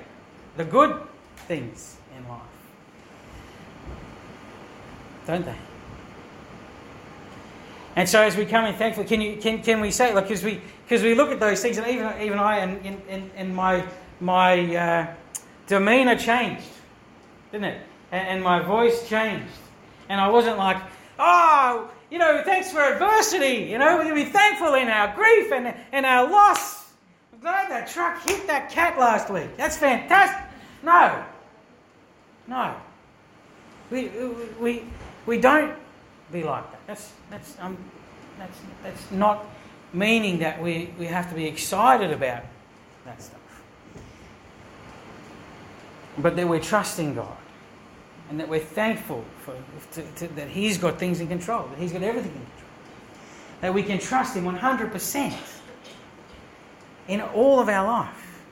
the 0.58 0.66
good 0.66 1.02
things 1.48 1.98
in 2.18 2.28
life, 2.28 2.42
don't 5.26 5.46
they? 5.46 5.56
And 7.96 8.08
so 8.08 8.22
as 8.22 8.38
we 8.38 8.46
come 8.46 8.66
in 8.66 8.76
thankful, 8.76 9.06
can, 9.06 9.22
you, 9.22 9.38
can, 9.38 9.64
can 9.64 9.82
we 9.82 9.90
say, 9.90 10.14
like, 10.14 10.26
because 10.26 10.44
we, 10.44 10.62
cause 10.88 11.02
we 11.02 11.16
look 11.16 11.32
at 11.32 11.40
those 11.40 11.64
things, 11.64 11.78
and 11.80 11.88
even, 11.88 12.14
even 12.22 12.38
I, 12.38 12.58
and, 12.60 13.02
and, 13.10 13.32
and 13.36 13.56
my, 13.56 13.84
my 14.20 14.76
uh, 14.76 15.08
demeanour 15.66 16.16
changed, 16.16 16.68
didn't 17.52 17.66
it? 17.66 17.82
And, 18.12 18.28
and 18.28 18.44
my 18.44 18.60
voice 18.60 19.08
changed. 19.08 19.52
And 20.10 20.22
I 20.22 20.30
wasn't 20.30 20.58
like, 20.58 20.78
oh, 21.20 21.90
you 22.10 22.20
know, 22.20 22.42
thanks 22.46 22.72
for 22.72 22.80
adversity. 22.80 23.70
You 23.70 23.78
know, 23.78 23.98
we 23.98 24.06
can 24.06 24.16
be 24.16 24.26
thankful 24.26 24.74
in 24.76 24.88
our 24.88 25.14
grief 25.16 25.52
and, 25.52 25.74
and 25.92 26.06
our 26.06 26.30
loss. 26.30 26.86
I'm 27.34 27.40
glad 27.40 27.70
that 27.70 27.88
truck 27.88 28.28
hit 28.28 28.48
that 28.48 28.72
cat 28.72 28.98
last 28.98 29.30
week. 29.30 29.58
That's 29.58 29.78
fantastic. 29.78 30.44
No. 30.84 31.24
No. 32.48 32.76
We, 33.92 34.10
we, 34.60 34.84
we 35.26 35.40
don't 35.40 35.76
be 36.32 36.44
like 36.44 36.70
that. 36.72 36.80
That's, 36.88 37.12
that's, 37.30 37.58
um, 37.60 37.78
that's, 38.38 38.58
that's 38.84 39.12
not 39.12 39.46
meaning 39.94 40.40
that 40.40 40.62
we, 40.62 40.94
we 40.98 41.06
have 41.06 41.30
to 41.30 41.36
be 41.36 41.46
excited 41.46 42.12
about 42.12 42.44
that 43.06 43.22
stuff. 43.22 43.38
But 46.18 46.36
that 46.36 46.48
we're 46.48 46.60
trusting 46.60 47.16
God 47.16 47.38
and 48.30 48.40
that 48.40 48.48
we're 48.50 48.60
thankful 48.60 49.24
for, 49.44 49.56
to, 49.94 50.02
to, 50.16 50.28
that 50.36 50.50
He's 50.50 50.78
got 50.78 51.00
things 51.00 51.20
in 51.20 51.28
control, 51.28 51.68
that 51.68 51.80
He's 51.80 51.92
got 51.92 52.04
everything 52.04 52.32
in 52.32 52.38
control. 52.38 52.54
That 53.62 53.74
we 53.74 53.84
can 53.84 54.00
trust 54.00 54.36
Him 54.36 54.46
100% 54.46 55.34
in 57.08 57.22
all 57.22 57.60
of 57.60 57.70
our 57.70 57.88
life. 57.88 58.44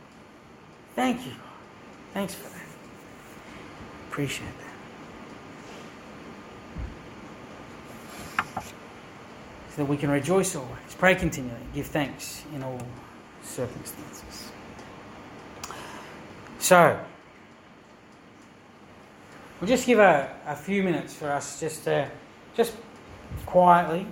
Thank 0.96 1.25
you, 1.25 1.34
Thanks 2.13 2.34
for 2.34 2.50
that. 2.50 2.65
Appreciate 4.10 4.48
that. 4.60 4.65
so 9.75 9.82
that 9.82 9.89
we 9.89 9.98
can 9.98 10.10
rejoice 10.10 10.55
always, 10.55 10.96
pray 10.98 11.15
continually, 11.15 11.60
give 11.74 11.88
thanks 11.88 12.44
in 12.53 12.63
all 12.63 12.79
circumstances. 13.44 14.50
So, 16.60 16.98
we'll 19.60 19.68
just 19.68 19.86
give 19.86 20.00
a, 20.00 20.34
a 20.46 20.56
few 20.56 20.84
minutes 20.84 21.14
for 21.14 21.32
us 21.32 21.60
just 21.60 21.84
to, 21.86 22.10
just 22.56 22.74
quietly, 23.46 24.08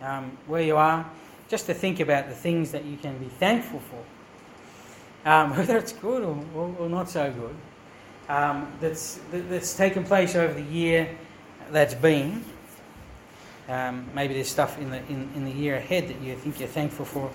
um, 0.00 0.36
where 0.46 0.62
you 0.62 0.76
are, 0.76 1.08
just 1.48 1.66
to 1.66 1.74
think 1.74 2.00
about 2.00 2.28
the 2.28 2.34
things 2.34 2.70
that 2.72 2.84
you 2.84 2.96
can 2.96 3.18
be 3.18 3.26
thankful 3.26 3.80
for, 3.80 5.28
um, 5.28 5.50
whether 5.56 5.76
it's 5.76 5.92
good 5.92 6.22
or, 6.22 6.44
or, 6.54 6.74
or 6.78 6.88
not 6.88 7.08
so 7.08 7.32
good, 7.32 7.56
um, 8.28 8.70
that's, 8.80 9.20
that's 9.32 9.76
taken 9.76 10.04
place 10.04 10.36
over 10.36 10.52
the 10.52 10.62
year 10.62 11.08
that's 11.70 11.94
been. 11.94 12.44
Um, 13.68 14.08
maybe 14.14 14.34
there's 14.34 14.48
stuff 14.48 14.78
in 14.78 14.90
the 14.90 14.96
in, 15.10 15.30
in 15.34 15.44
the 15.44 15.50
year 15.50 15.76
ahead 15.76 16.08
that 16.08 16.22
you 16.22 16.34
think 16.36 16.58
you're 16.58 16.68
thankful 16.68 17.04
for 17.04 17.30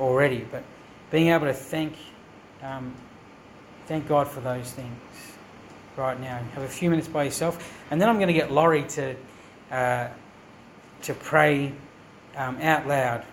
already, 0.00 0.44
but 0.50 0.64
being 1.12 1.28
able 1.28 1.46
to 1.46 1.54
thank 1.54 1.94
um, 2.60 2.92
thank 3.86 4.08
God 4.08 4.26
for 4.26 4.40
those 4.40 4.72
things 4.72 5.29
right 5.96 6.18
now. 6.20 6.38
Have 6.54 6.62
a 6.62 6.68
few 6.68 6.90
minutes 6.90 7.08
by 7.08 7.24
yourself. 7.24 7.82
And 7.90 8.00
then 8.00 8.08
I'm 8.08 8.16
going 8.16 8.28
to 8.28 8.34
get 8.34 8.50
Laurie 8.50 8.84
to, 8.84 9.16
uh, 9.70 10.08
to 11.02 11.14
pray 11.14 11.72
um, 12.36 12.56
out 12.60 12.86
loud 12.86 13.24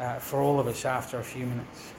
uh, 0.00 0.18
for 0.18 0.40
all 0.40 0.60
of 0.60 0.66
us 0.66 0.84
after 0.84 1.18
a 1.18 1.24
few 1.24 1.46
minutes. 1.46 1.92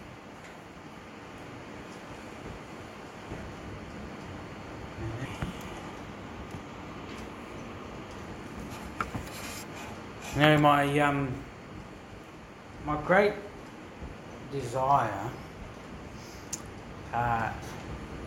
You 10.35 10.41
know, 10.41 10.57
my, 10.57 10.99
um, 10.99 11.33
my 12.85 13.01
great 13.03 13.31
desire 14.51 15.31
uh, 17.13 17.53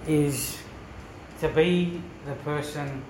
is 0.07 0.59
to 1.41 1.49
be 1.49 2.01
the 2.27 2.35
person 2.37 3.03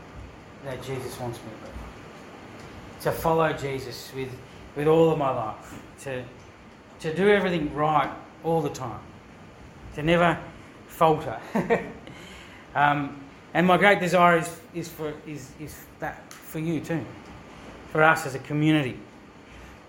that 0.64 0.82
Jesus 0.82 1.18
wants 1.18 1.38
me 1.38 1.44
to 1.44 1.66
be. 1.66 3.02
To 3.04 3.12
follow 3.12 3.52
Jesus 3.52 4.12
with, 4.14 4.30
with 4.76 4.86
all 4.86 5.10
of 5.10 5.18
my 5.18 5.30
life. 5.30 5.80
To, 6.00 6.24
to 7.00 7.14
do 7.14 7.28
everything 7.28 7.72
right 7.74 8.10
all 8.44 8.60
the 8.60 8.70
time. 8.70 9.00
To 9.94 10.02
never 10.02 10.38
falter. 10.86 11.38
um, 12.74 13.20
and 13.54 13.66
my 13.66 13.76
great 13.76 14.00
desire 14.00 14.38
is, 14.38 14.60
is, 14.74 14.88
for, 14.88 15.14
is, 15.26 15.52
is 15.58 15.84
that 16.00 16.32
for 16.32 16.58
you 16.58 16.80
too. 16.80 17.04
For 17.92 18.02
us 18.02 18.26
as 18.26 18.34
a 18.34 18.40
community. 18.40 18.98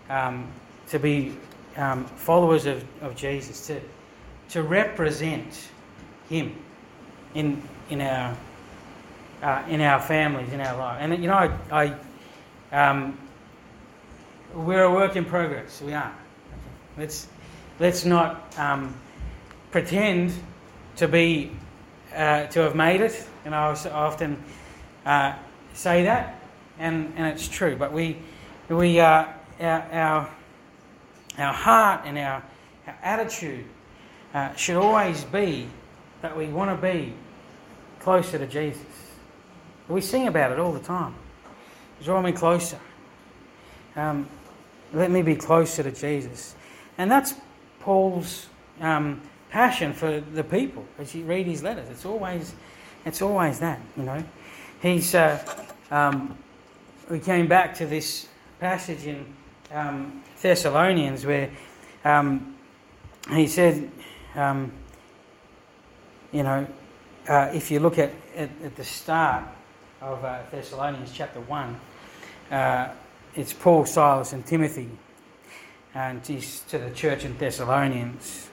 Um, 0.10 0.48
to 0.88 1.00
be 1.00 1.36
um, 1.76 2.06
followers 2.06 2.66
of, 2.66 2.84
of 3.02 3.16
Jesus. 3.16 3.68
To, 3.68 3.82
to 4.50 4.64
represent 4.64 5.70
Him 6.30 6.56
in, 7.34 7.62
in 7.90 8.02
our 8.02 8.38
uh, 9.42 9.64
in 9.70 9.82
our 9.82 10.00
families, 10.00 10.52
in 10.52 10.62
our 10.62 10.78
life. 10.78 10.98
And 11.00 11.22
you 11.22 11.28
know, 11.28 11.34
I, 11.72 11.96
I 12.72 12.90
um, 12.90 13.18
we're 14.54 14.84
a 14.84 14.92
work 14.92 15.16
in 15.16 15.26
progress. 15.26 15.82
We 15.82 15.94
are. 15.94 16.14
Let's 16.98 17.28
let's 17.80 18.06
not 18.06 18.58
um, 18.58 18.96
pretend 19.72 20.34
to 20.98 21.08
be 21.08 21.52
uh, 22.14 22.48
to 22.48 22.62
have 22.62 22.76
made 22.76 23.02
it. 23.02 23.28
And 23.46 23.56
I 23.56 23.74
often 23.92 24.44
uh, 25.06 25.34
say 25.74 26.04
that, 26.04 26.40
and 26.78 27.14
and 27.16 27.28
it's 27.28 27.48
true. 27.48 27.76
But 27.76 27.94
we 27.94 28.18
we 28.68 29.00
uh, 29.00 29.26
our, 29.60 29.82
our 29.92 30.30
our 31.38 31.54
heart 31.54 32.02
and 32.06 32.18
our 32.18 32.44
our 32.88 32.98
attitude 33.02 33.66
uh, 34.34 34.54
should 34.56 34.78
always 34.78 35.24
be 35.24 35.68
that 36.22 36.36
we 36.36 36.48
want 36.48 36.70
to 36.70 36.88
be 36.88 37.14
closer 38.00 38.38
to 38.38 38.48
Jesus. 38.48 38.82
We 39.88 40.02
sing 40.02 40.28
about 40.28 40.52
it 40.52 40.60
all 40.60 40.72
the 40.72 40.80
time. 40.80 41.16
Draw 42.04 42.22
me 42.22 42.32
closer. 42.32 42.80
Um, 43.96 44.28
let 44.94 45.12
me 45.12 45.22
be 45.22 45.36
closer 45.36 45.84
to 45.84 45.92
Jesus. 45.92 46.56
And 46.98 47.12
that's 47.12 47.34
Paul's 47.80 48.48
um, 48.82 49.22
passion 49.50 49.94
for 49.94 50.20
the 50.20 50.44
people 50.44 50.86
as 50.98 51.14
you 51.14 51.24
read 51.24 51.46
his 51.46 51.64
letters. 51.64 51.90
It's 51.90 52.06
always, 52.06 52.54
it's 53.06 53.22
always 53.22 53.60
that, 53.60 53.80
you 53.98 54.04
know. 54.04 54.24
He's, 54.82 55.14
uh, 55.14 55.44
um, 55.92 56.38
we 57.10 57.20
came 57.20 57.48
back 57.48 57.76
to 57.76 57.86
this 57.86 58.28
passage 58.60 59.06
in 59.06 59.26
um, 59.72 60.24
Thessalonians 60.42 61.26
where 61.26 61.50
um, 62.06 62.56
he 63.32 63.48
said, 63.48 63.90
um, 64.36 64.72
you 66.32 66.44
know, 66.44 66.68
uh, 67.30 67.52
if 67.54 67.70
you 67.70 67.80
look 67.80 68.00
at, 68.00 68.12
at, 68.36 68.50
at 68.64 68.76
the 68.76 68.84
start 68.84 69.44
of 70.02 70.26
uh, 70.26 70.40
Thessalonians 70.50 71.12
chapter 71.14 71.40
1, 71.40 71.80
uh, 72.52 72.90
it's 73.36 73.54
Paul, 73.54 73.86
Silas, 73.86 74.34
and 74.34 74.44
Timothy, 74.44 74.90
and 75.94 76.26
he's 76.26 76.62
to 76.70 76.80
the 76.80 76.90
church 76.90 77.26
in 77.26 77.38
Thessalonians, 77.38 78.50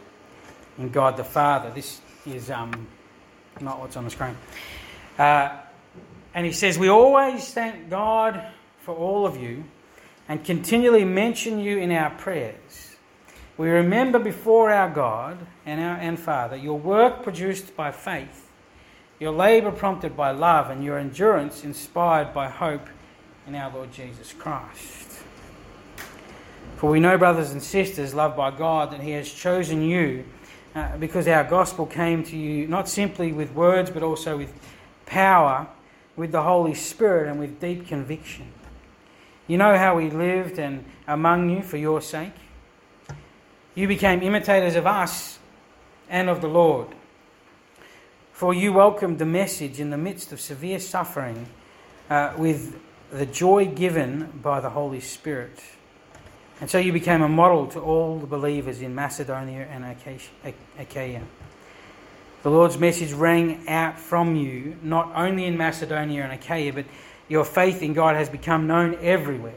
in 0.77 0.91
God 0.91 1.17
the 1.17 1.25
Father. 1.25 1.73
This 1.75 2.03
is 2.27 2.51
um, 2.51 2.87
not 3.61 3.81
what's 3.81 3.97
on 3.97 4.05
the 4.05 4.11
screen. 4.11 4.37
Uh, 5.19 5.57
and 6.35 6.45
he 6.45 6.53
says, 6.53 6.79
We 6.79 6.89
always 6.89 7.51
thank 7.55 7.89
God 7.89 8.45
for 8.81 8.95
all 8.95 9.25
of 9.25 9.39
you 9.39 9.65
and 10.29 10.45
continually 10.45 11.05
mention 11.05 11.59
you 11.59 11.79
in 11.79 11.93
our 11.93 12.11
prayers. 12.11 12.97
We 13.57 13.71
remember 13.71 14.19
before 14.19 14.71
our 14.71 14.91
God 14.91 15.39
and 15.65 15.81
our 15.81 15.97
and 15.97 16.19
Father 16.19 16.57
your 16.57 16.79
work 16.79 17.23
produced 17.23 17.75
by 17.75 17.91
faith 17.91 18.46
your 19.19 19.33
labour 19.33 19.73
prompted 19.73 20.17
by 20.17 20.31
love, 20.31 20.71
and 20.71 20.85
your 20.85 20.99
endurance 20.99 21.65
inspired 21.65 22.35
by 22.35 22.49
hope 22.49 22.87
in 23.47 23.55
our 23.55 23.73
Lord 23.73 23.93
Jesus 23.93 24.33
Christ. 24.33 25.23
For 26.77 26.91
we 26.91 27.01
know, 27.01 27.17
brothers 27.17 27.53
and 27.53 27.63
sisters, 27.63 28.15
loved 28.15 28.37
by 28.37 28.51
God, 28.51 28.93
that 28.93 29.01
He 29.01 29.13
has 29.13 29.33
chosen 29.33 29.83
you 29.83 30.25
uh, 30.75 30.97
because 30.99 31.27
our 31.27 31.45
gospel 31.45 31.87
came 31.87 32.23
to 32.25 32.37
you 32.37 32.69
not 32.69 32.89
simply 32.89 33.33
with 33.33 33.53
words, 33.53 33.91
but 33.91 34.03
also 34.03 34.37
with 34.37 34.53
power, 35.07 35.67
with 36.17 36.33
the 36.33 36.43
Holy 36.43 36.75
Spirit, 36.75 37.31
and 37.31 37.41
with 37.41 37.59
deep 37.61 37.87
conviction. 37.87 38.53
You 39.47 39.57
know 39.57 39.79
how 39.79 39.97
we 39.97 40.11
lived 40.11 40.59
and 40.59 40.85
among 41.07 41.49
you 41.49 41.63
for 41.63 41.79
your 41.79 42.03
sake. 42.03 42.35
You 43.75 43.89
became 43.89 44.23
imitators 44.23 44.75
of 44.75 44.87
us 44.87 45.39
and 46.11 46.29
of 46.29 46.43
the 46.43 46.49
Lord. 46.49 46.89
For 48.37 48.53
you 48.53 48.75
welcomed 48.75 49.19
the 49.19 49.25
message 49.25 49.81
in 49.81 49.89
the 49.89 49.97
midst 49.97 50.31
of 50.31 50.43
severe 50.43 50.79
suffering 50.79 51.47
uh, 52.11 52.35
with 52.37 52.79
the 53.11 53.25
joy 53.25 53.65
given 53.65 54.31
by 54.43 54.61
the 54.61 54.69
Holy 54.69 55.01
Spirit. 55.01 55.59
And 56.61 56.69
so 56.69 56.77
you 56.77 56.93
became 56.93 57.23
a 57.23 57.31
model 57.31 57.67
to 57.69 57.81
all 57.81 58.19
the 58.19 58.27
believers 58.27 58.83
in 58.83 58.95
Macedonia 58.95 59.67
and 59.71 59.87
Achaia. 60.79 61.23
The 62.43 62.51
Lord's 62.51 62.77
message 62.77 63.15
rang 63.15 63.67
out 63.69 63.99
from 63.99 64.37
you, 64.37 64.77
not 64.83 65.11
only 65.15 65.47
in 65.47 65.57
Macedonia 65.57 66.23
and 66.25 66.33
Achaia, 66.35 66.75
but 66.75 66.85
your 67.29 67.43
faith 67.43 67.83
in 67.83 67.95
God 67.95 68.17
has 68.17 68.29
become 68.29 68.67
known 68.67 68.99
everywhere. 69.01 69.55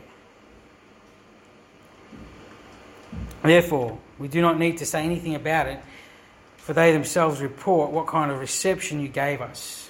Therefore, 3.43 3.99
we 4.17 4.29
do 4.29 4.41
not 4.41 4.57
need 4.57 4.77
to 4.77 4.85
say 4.85 5.03
anything 5.03 5.35
about 5.35 5.67
it 5.67 5.81
for 6.69 6.73
they 6.73 6.91
themselves 6.91 7.41
report 7.41 7.89
what 7.89 8.05
kind 8.05 8.29
of 8.29 8.39
reception 8.39 8.99
you 8.99 9.07
gave 9.07 9.41
us. 9.41 9.89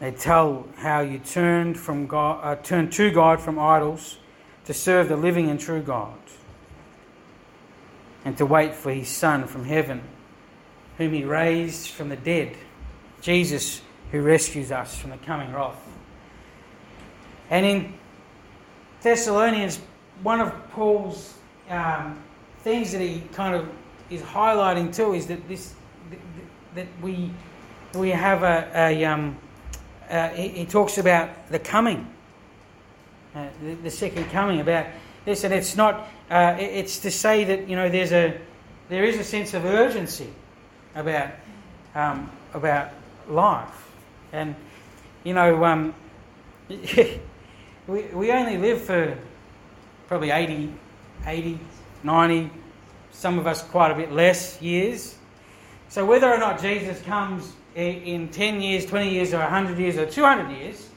They 0.00 0.10
tell 0.10 0.66
how 0.74 1.02
you 1.02 1.20
turned 1.20 1.78
from 1.78 2.08
God, 2.08 2.40
uh, 2.42 2.56
turned 2.60 2.90
to 2.94 3.12
God 3.12 3.40
from 3.40 3.60
idols 3.60 4.18
to 4.64 4.74
serve 4.74 5.08
the 5.08 5.14
living 5.16 5.48
and 5.48 5.60
true 5.60 5.80
God, 5.80 6.18
and 8.24 8.36
to 8.38 8.44
wait 8.44 8.74
for 8.74 8.92
His 8.92 9.06
Son 9.08 9.46
from 9.46 9.64
heaven, 9.64 10.02
whom 10.98 11.12
He 11.12 11.22
raised 11.22 11.90
from 11.90 12.08
the 12.08 12.16
dead, 12.16 12.56
Jesus, 13.20 13.82
who 14.10 14.20
rescues 14.20 14.72
us 14.72 14.98
from 14.98 15.10
the 15.10 15.16
coming 15.18 15.52
wrath. 15.52 15.80
And 17.50 17.64
in 17.64 17.94
Thessalonians, 19.00 19.78
one 20.24 20.40
of 20.40 20.70
Paul's 20.72 21.34
um, 21.70 22.20
things 22.62 22.90
that 22.90 23.00
he 23.00 23.22
kind 23.32 23.54
of 23.54 23.68
is 24.12 24.22
highlighting 24.22 24.94
too 24.94 25.14
is 25.14 25.26
that 25.26 25.48
this 25.48 25.74
that 26.74 26.86
we 27.00 27.30
we 27.94 28.10
have 28.10 28.42
a, 28.42 28.70
a 28.74 29.04
um, 29.04 29.36
uh, 30.08 30.28
he, 30.30 30.48
he, 30.48 30.64
talks 30.66 30.98
about 30.98 31.48
the 31.48 31.58
coming, 31.58 32.06
uh, 33.34 33.46
the, 33.62 33.74
the, 33.74 33.90
second 33.90 34.24
coming 34.30 34.60
about 34.60 34.86
this, 35.24 35.44
and 35.44 35.54
it's 35.54 35.76
not 35.76 36.08
uh, 36.30 36.56
it's 36.58 36.98
to 36.98 37.10
say 37.10 37.44
that 37.44 37.68
you 37.68 37.76
know 37.76 37.88
there's 37.88 38.12
a 38.12 38.38
there 38.88 39.04
is 39.04 39.18
a 39.18 39.24
sense 39.24 39.54
of 39.54 39.64
urgency 39.64 40.28
about 40.94 41.30
um, 41.94 42.30
about 42.52 42.90
life, 43.28 43.90
and 44.32 44.54
you 45.24 45.34
know 45.34 45.64
um, 45.64 45.94
we 46.68 48.02
we 48.12 48.32
only 48.32 48.58
live 48.58 48.82
for 48.82 49.16
probably 50.08 50.30
80, 50.30 50.72
80 51.26 51.58
90 52.02 52.50
some 53.12 53.38
of 53.38 53.46
us 53.46 53.62
quite 53.62 53.90
a 53.90 53.94
bit 53.94 54.10
less 54.10 54.60
years. 54.60 55.16
So 55.88 56.04
whether 56.04 56.32
or 56.32 56.38
not 56.38 56.60
Jesus 56.60 57.00
comes 57.02 57.52
in 57.74 58.28
10 58.28 58.60
years, 58.60 58.86
20 58.86 59.10
years, 59.10 59.32
or 59.32 59.38
100 59.38 59.78
years, 59.78 59.96
or 59.96 60.06
200 60.06 60.50
years, 60.50 60.88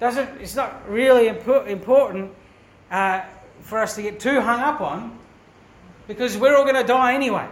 doesn't, 0.00 0.40
it's 0.40 0.56
not 0.56 0.88
really 0.88 1.28
important 1.28 2.32
uh, 2.90 3.22
for 3.60 3.78
us 3.78 3.94
to 3.96 4.02
get 4.02 4.18
too 4.18 4.40
hung 4.40 4.60
up 4.60 4.80
on 4.80 5.18
because 6.08 6.36
we're 6.36 6.56
all 6.56 6.64
going 6.64 6.76
to 6.76 6.86
die 6.86 7.14
anyway. 7.14 7.48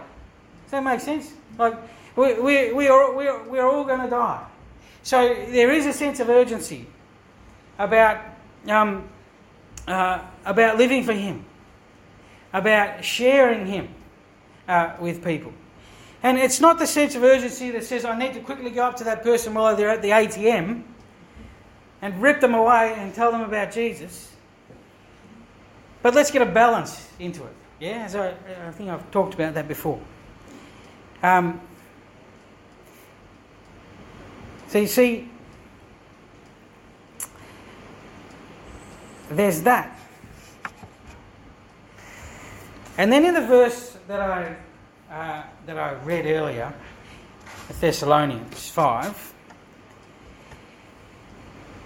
Does 0.63 0.71
that 0.71 0.83
make 0.83 0.99
sense? 0.99 1.31
Like, 1.57 1.75
we, 2.15 2.33
we, 2.33 2.73
we 2.73 2.87
are, 2.87 3.15
we 3.15 3.27
are, 3.27 3.43
we 3.47 3.59
are 3.59 3.69
all 3.69 3.83
going 3.83 4.01
to 4.01 4.09
die. 4.09 4.45
So 5.03 5.27
there 5.27 5.71
is 5.71 5.85
a 5.85 5.93
sense 5.93 6.19
of 6.19 6.29
urgency 6.29 6.87
about, 7.79 8.23
um, 8.67 9.07
uh, 9.87 10.19
about 10.45 10.77
living 10.77 11.03
for 11.03 11.13
Him 11.13 11.45
about 12.53 13.03
sharing 13.03 13.65
Him 13.65 13.89
uh, 14.67 14.95
with 14.99 15.23
people. 15.23 15.53
And 16.23 16.37
it's 16.37 16.59
not 16.59 16.77
the 16.77 16.85
sense 16.85 17.15
of 17.15 17.23
urgency 17.23 17.71
that 17.71 17.83
says, 17.83 18.05
I 18.05 18.17
need 18.17 18.33
to 18.33 18.41
quickly 18.41 18.69
go 18.69 18.83
up 18.83 18.95
to 18.97 19.03
that 19.05 19.23
person 19.23 19.53
while 19.53 19.75
they're 19.75 19.89
at 19.89 20.01
the 20.01 20.09
ATM 20.09 20.83
and 22.01 22.21
rip 22.21 22.39
them 22.41 22.53
away 22.53 22.93
and 22.97 23.13
tell 23.13 23.31
them 23.31 23.41
about 23.41 23.71
Jesus. 23.71 24.31
But 26.03 26.13
let's 26.13 26.31
get 26.31 26.41
a 26.41 26.45
balance 26.45 27.09
into 27.19 27.43
it. 27.43 27.53
Yeah, 27.79 28.07
so 28.07 28.21
I, 28.21 28.67
I 28.67 28.71
think 28.71 28.89
I've 28.89 29.09
talked 29.11 29.33
about 29.33 29.55
that 29.55 29.67
before. 29.67 29.99
Um, 31.23 31.59
so 34.67 34.79
you 34.79 34.87
see, 34.87 35.29
there's 39.29 39.61
that. 39.63 39.97
And 43.01 43.11
then 43.11 43.25
in 43.25 43.33
the 43.33 43.41
verse 43.41 43.97
that 44.07 44.21
I, 44.21 44.55
uh, 45.11 45.43
that 45.65 45.75
I 45.75 45.93
read 46.03 46.27
earlier, 46.27 46.71
Thessalonians 47.79 48.69
5, 48.69 49.33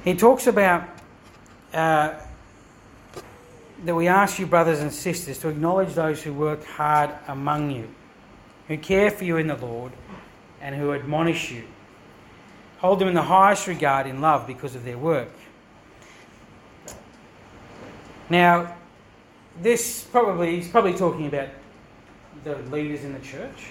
he 0.03 0.13
talks 0.13 0.47
about 0.47 0.89
uh, 1.73 2.15
that 3.85 3.95
we 3.95 4.09
ask 4.09 4.39
you, 4.39 4.45
brothers 4.45 4.81
and 4.81 4.91
sisters, 4.91 5.39
to 5.39 5.47
acknowledge 5.47 5.93
those 5.93 6.21
who 6.21 6.33
work 6.33 6.65
hard 6.65 7.11
among 7.29 7.71
you, 7.71 7.87
who 8.67 8.77
care 8.77 9.09
for 9.09 9.23
you 9.23 9.37
in 9.37 9.47
the 9.47 9.55
Lord, 9.55 9.93
and 10.59 10.75
who 10.75 10.91
admonish 10.91 11.49
you. 11.49 11.63
Hold 12.79 12.99
them 12.99 13.07
in 13.07 13.13
the 13.13 13.21
highest 13.21 13.67
regard 13.67 14.05
in 14.05 14.19
love 14.19 14.45
because 14.45 14.75
of 14.75 14.83
their 14.83 14.97
work. 14.97 15.31
Now, 18.29 18.75
this 19.61 20.03
probably 20.03 20.57
he's 20.57 20.67
probably 20.67 20.93
talking 20.93 21.27
about 21.27 21.49
the 22.43 22.57
leaders 22.71 23.03
in 23.03 23.13
the 23.13 23.19
church, 23.19 23.67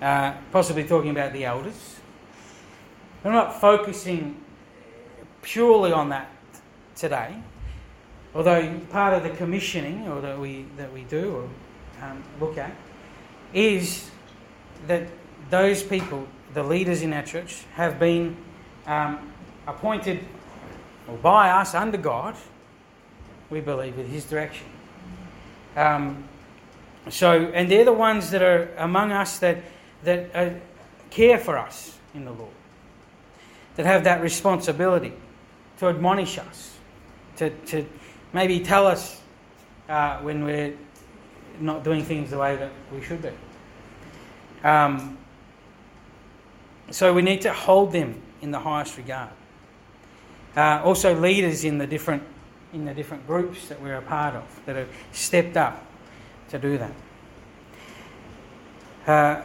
uh, 0.00 0.34
possibly 0.52 0.84
talking 0.84 1.10
about 1.10 1.32
the 1.32 1.44
elders. 1.44 1.96
I'm 3.24 3.32
not 3.32 3.60
focusing 3.60 4.42
purely 5.42 5.92
on 5.92 6.08
that 6.10 6.30
today, 6.94 7.34
although 8.34 8.78
part 8.90 9.14
of 9.14 9.22
the 9.22 9.30
commissioning 9.30 10.08
or 10.08 10.20
that 10.20 10.38
we 10.38 10.66
that 10.76 10.92
we 10.92 11.04
do 11.04 11.36
or 11.36 11.48
um, 12.02 12.22
look 12.40 12.58
at 12.58 12.74
is 13.52 14.10
that 14.86 15.08
those 15.50 15.82
people, 15.82 16.26
the 16.54 16.62
leaders 16.62 17.02
in 17.02 17.12
our 17.12 17.22
church, 17.22 17.64
have 17.74 17.98
been 17.98 18.36
um, 18.86 19.32
appointed 19.66 20.24
by 21.22 21.50
us 21.50 21.74
under 21.74 21.98
God. 21.98 22.36
We 23.50 23.60
believe 23.60 23.96
with 23.96 24.08
His 24.08 24.24
direction. 24.24 24.66
Um, 25.76 26.24
so, 27.08 27.50
and 27.54 27.70
they're 27.70 27.84
the 27.84 27.92
ones 27.92 28.30
that 28.30 28.42
are 28.42 28.68
among 28.76 29.12
us 29.12 29.38
that 29.38 29.62
that 30.04 30.30
uh, 30.34 30.50
care 31.10 31.38
for 31.38 31.58
us 31.58 31.98
in 32.14 32.24
the 32.24 32.32
Lord, 32.32 32.52
that 33.76 33.86
have 33.86 34.04
that 34.04 34.22
responsibility 34.22 35.12
to 35.78 35.88
admonish 35.88 36.38
us, 36.38 36.78
to, 37.36 37.50
to 37.66 37.86
maybe 38.32 38.60
tell 38.60 38.86
us 38.86 39.20
uh, 39.88 40.18
when 40.18 40.44
we're 40.44 40.74
not 41.58 41.84
doing 41.84 42.04
things 42.04 42.30
the 42.30 42.38
way 42.38 42.56
that 42.56 42.70
we 42.92 43.02
should 43.02 43.22
be. 43.22 43.30
Um, 44.64 45.18
so 46.90 47.12
we 47.12 47.22
need 47.22 47.42
to 47.42 47.52
hold 47.52 47.92
them 47.92 48.20
in 48.40 48.50
the 48.50 48.58
highest 48.58 48.96
regard. 48.96 49.30
Uh, 50.56 50.82
also, 50.84 51.14
leaders 51.14 51.64
in 51.64 51.78
the 51.78 51.86
different 51.86 52.22
in 52.72 52.84
the 52.84 52.94
different 52.94 53.26
groups 53.26 53.68
that 53.68 53.80
we're 53.80 53.96
a 53.96 54.02
part 54.02 54.34
of 54.34 54.44
that 54.66 54.76
have 54.76 54.88
stepped 55.12 55.56
up 55.56 55.84
to 56.50 56.58
do 56.58 56.78
that. 56.78 56.92
Uh, 59.06 59.42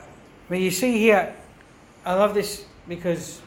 but 0.48 0.60
you 0.60 0.72
see 0.72 0.98
here, 0.98 1.36
I 2.06 2.14
love 2.14 2.34
this 2.34 2.66
because 2.88 3.42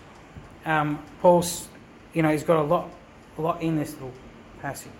um, 0.64 1.02
Paul's, 1.20 1.68
you 2.12 2.22
know, 2.22 2.30
he's 2.30 2.42
got 2.42 2.58
a 2.58 2.62
lot, 2.62 2.90
a 3.36 3.40
lot 3.40 3.62
in 3.62 3.76
this 3.76 3.92
little 3.94 4.12
passage. 4.60 4.90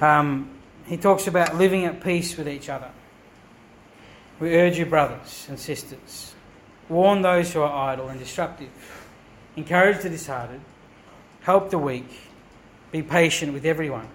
Um, 0.00 0.50
he 0.86 0.96
talks 0.96 1.26
about 1.26 1.56
living 1.56 1.84
at 1.84 2.02
peace 2.02 2.36
with 2.36 2.48
each 2.48 2.68
other. 2.68 2.90
We 4.40 4.56
urge 4.56 4.78
you, 4.78 4.86
brothers 4.86 5.46
and 5.48 5.58
sisters, 5.58 6.34
warn 6.88 7.22
those 7.22 7.52
who 7.52 7.62
are 7.62 7.90
idle 7.90 8.08
and 8.08 8.18
disruptive, 8.18 8.70
encourage 9.56 10.02
the 10.02 10.10
disheartened, 10.10 10.64
help 11.42 11.70
the 11.70 11.78
weak, 11.78 12.10
be 12.94 13.02
patient 13.02 13.52
with 13.52 13.64
everyone. 13.64 14.06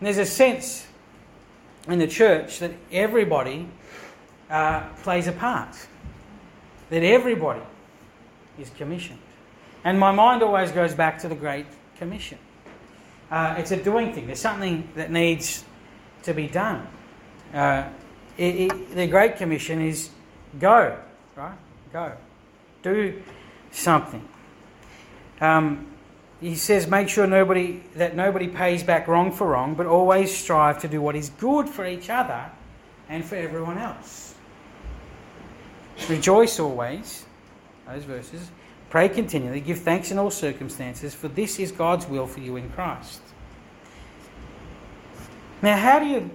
And 0.00 0.06
there's 0.06 0.18
a 0.18 0.26
sense 0.26 0.84
in 1.86 2.00
the 2.00 2.08
church 2.08 2.58
that 2.58 2.72
everybody 2.90 3.68
uh, 4.50 4.88
plays 5.04 5.28
a 5.28 5.32
part, 5.32 5.76
that 6.90 7.04
everybody 7.04 7.62
is 8.58 8.68
commissioned. 8.70 9.20
And 9.84 9.96
my 9.96 10.10
mind 10.10 10.42
always 10.42 10.72
goes 10.72 10.92
back 10.92 11.20
to 11.20 11.28
the 11.28 11.36
Great 11.36 11.66
Commission. 11.98 12.36
Uh, 13.30 13.54
it's 13.58 13.70
a 13.70 13.76
doing 13.76 14.12
thing, 14.12 14.26
there's 14.26 14.40
something 14.40 14.88
that 14.96 15.12
needs 15.12 15.64
to 16.24 16.34
be 16.34 16.48
done. 16.48 16.84
Uh, 17.54 17.84
it, 18.38 18.72
it, 18.72 18.94
the 18.96 19.06
Great 19.06 19.36
Commission 19.36 19.80
is 19.80 20.10
go, 20.58 20.98
right? 21.36 21.56
Go. 21.92 22.10
Do 22.82 23.22
something. 23.70 24.26
Um, 25.40 25.91
he 26.42 26.56
says, 26.56 26.88
make 26.88 27.08
sure 27.08 27.26
nobody 27.26 27.80
that 27.94 28.16
nobody 28.16 28.48
pays 28.48 28.82
back 28.82 29.06
wrong 29.06 29.30
for 29.30 29.46
wrong, 29.46 29.74
but 29.74 29.86
always 29.86 30.36
strive 30.36 30.80
to 30.80 30.88
do 30.88 31.00
what 31.00 31.14
is 31.14 31.30
good 31.30 31.68
for 31.68 31.86
each 31.86 32.10
other 32.10 32.50
and 33.08 33.24
for 33.24 33.36
everyone 33.36 33.78
else. 33.78 34.34
Rejoice 36.08 36.58
always, 36.58 37.24
those 37.86 38.02
verses. 38.04 38.50
Pray 38.90 39.08
continually, 39.08 39.60
give 39.60 39.78
thanks 39.78 40.10
in 40.10 40.18
all 40.18 40.30
circumstances, 40.30 41.14
for 41.14 41.28
this 41.28 41.58
is 41.60 41.70
God's 41.70 42.06
will 42.06 42.26
for 42.26 42.40
you 42.40 42.56
in 42.56 42.68
Christ. 42.70 43.22
Now, 45.62 45.76
how 45.76 46.00
do 46.00 46.06
you 46.06 46.28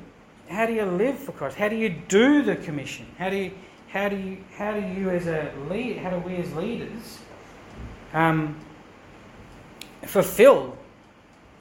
how 0.49 0.65
do 0.65 0.73
you 0.73 0.85
live 0.85 1.19
for 1.19 1.33
Christ? 1.33 1.57
How 1.57 1.67
do 1.67 1.75
you 1.75 1.89
do 1.89 2.41
the 2.41 2.55
commission? 2.55 3.05
How 3.17 3.29
do 3.29 3.35
you 3.35 3.51
how 3.89 4.07
do 4.07 4.15
you 4.15 4.37
how 4.57 4.71
do 4.71 4.79
you 4.79 5.09
as 5.09 5.27
a 5.27 5.51
lead 5.69 5.97
how 5.97 6.09
do 6.09 6.17
we 6.19 6.35
as 6.37 6.53
leaders 6.53 7.19
um, 8.13 8.57
fulfill 10.07 10.77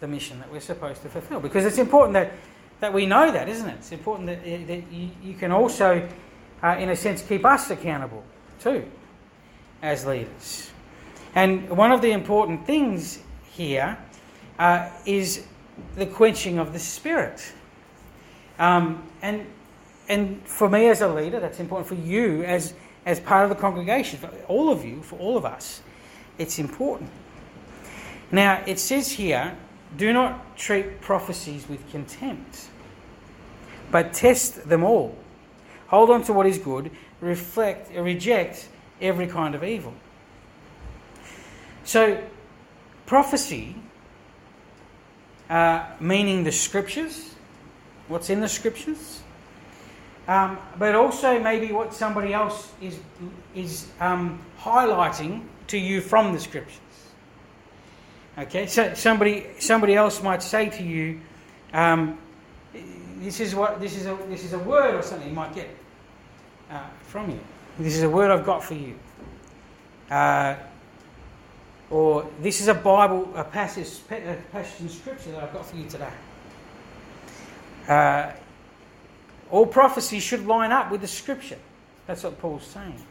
the 0.01 0.07
mission 0.07 0.39
that 0.41 0.51
we're 0.51 0.61
supposed 0.61 1.03
to 1.03 1.09
fulfill? 1.09 1.41
Because 1.41 1.65
it's 1.65 1.79
important 1.79 2.15
that 2.15 2.33
that 2.81 2.93
we 2.93 3.07
know 3.07 3.31
that, 3.33 3.49
isn't 3.49 3.69
it? 3.69 3.75
It's 3.79 3.93
important 3.93 4.27
that, 4.27 4.45
that 4.45 4.93
you, 4.93 5.11
you 5.23 5.35
can 5.35 5.51
also, 5.51 6.07
uh, 6.63 6.77
in 6.79 6.91
a 6.91 6.97
sense, 6.97 7.23
keep 7.23 7.45
us 7.45 7.71
accountable 7.71 8.23
too 8.61 8.85
as 9.83 10.05
leaders. 10.05 10.71
And 11.35 11.71
one 11.71 11.93
of 11.93 12.03
the 12.03 12.13
important 12.13 12.67
things 12.67 13.23
here 13.53 13.99
uh, 14.59 14.91
is 15.05 15.47
the 15.97 16.07
quenching 16.07 16.59
of 16.59 16.73
the 16.73 16.79
spirit. 16.79 17.53
Um, 18.59 19.03
and 19.23 19.47
and 20.09 20.41
for 20.47 20.69
me 20.69 20.89
as 20.89 21.01
a 21.01 21.09
leader, 21.09 21.41
that's 21.41 21.61
important. 21.61 21.89
For 21.89 21.95
you 21.95 22.43
as 22.45 22.75
as 23.05 23.21
part 23.21 23.45
of 23.45 23.51
the 23.51 23.57
congregation, 23.57 24.19
for 24.19 24.31
all 24.49 24.71
of 24.71 24.85
you, 24.85 25.03
for 25.03 25.19
all 25.19 25.37
of 25.37 25.45
us, 25.45 25.83
it's 26.39 26.59
important. 26.59 27.11
Now 28.31 28.63
it 28.67 28.79
says 28.79 29.13
here, 29.13 29.57
do 29.97 30.13
not 30.13 30.57
treat 30.57 31.01
prophecies 31.01 31.69
with 31.69 31.89
contempt, 31.91 32.69
but 33.91 34.13
test 34.13 34.69
them 34.69 34.83
all. 34.83 35.17
Hold 35.89 36.11
on 36.11 36.23
to 36.25 36.33
what 36.33 36.47
is 36.47 36.59
good. 36.59 36.91
Reflect, 37.21 37.95
reject 37.95 38.69
every 39.01 39.27
kind 39.27 39.55
of 39.55 39.63
evil. 39.63 39.95
So, 41.85 42.21
prophecy, 43.07 43.77
uh, 45.49 45.85
meaning 46.01 46.43
the 46.43 46.51
scriptures, 46.51 47.35
what's 48.09 48.29
in 48.29 48.41
the 48.41 48.49
scriptures, 48.49 49.21
um, 50.27 50.59
but 50.79 50.97
also 50.97 51.39
maybe 51.39 51.73
what 51.73 51.95
somebody 51.95 52.35
else 52.35 52.73
is 52.81 52.99
is 53.55 53.87
um, 54.01 54.41
highlighting 54.59 55.43
to 55.69 55.79
you 55.79 56.01
from 56.01 56.33
the 56.33 56.41
scriptures. 56.41 56.81
Okay, 58.39 58.67
so 58.67 58.93
somebody 58.93 59.47
somebody 59.59 59.95
else 59.95 60.23
might 60.23 60.43
say 60.43 60.69
to 60.69 60.83
you, 60.83 61.21
um, 61.73 62.19
"This 63.19 63.41
is 63.41 63.55
what 63.55 63.81
this 63.81 63.97
is 63.97 64.05
a 64.05 64.15
this 64.29 64.45
is 64.45 64.53
a 64.53 64.59
word 64.59 64.95
or 64.95 65.01
something 65.03 65.29
you 65.29 65.35
might 65.35 65.55
get 65.55 65.75
uh, 66.71 66.85
from 67.09 67.31
you. 67.31 67.41
This 67.79 67.97
is 67.97 68.03
a 68.03 68.11
word 68.11 68.31
I've 68.31 68.45
got 68.45 68.63
for 68.63 68.75
you." 68.75 68.99
Uh, 70.11 70.57
or 71.89 72.29
this 72.41 72.61
is 72.61 72.69
a 72.69 72.75
Bible, 72.75 73.33
a 73.37 73.45
passage, 73.45 73.89
a 74.11 74.37
passage 74.53 74.81
in 74.83 74.89
Scripture 74.91 75.31
that 75.33 75.45
I've 75.45 75.53
got 75.53 75.65
for 75.65 75.77
you 75.77 75.89
today. 75.89 76.13
Uh, 77.89 78.33
all 79.51 79.67
prophecy 79.67 80.21
should 80.21 80.47
line 80.47 80.73
up 80.73 80.91
with 80.91 81.01
the 81.01 81.09
Scripture. 81.09 81.59
That's 82.07 82.23
what 82.23 82.39
Paul's 82.39 82.67
saying. 82.67 83.03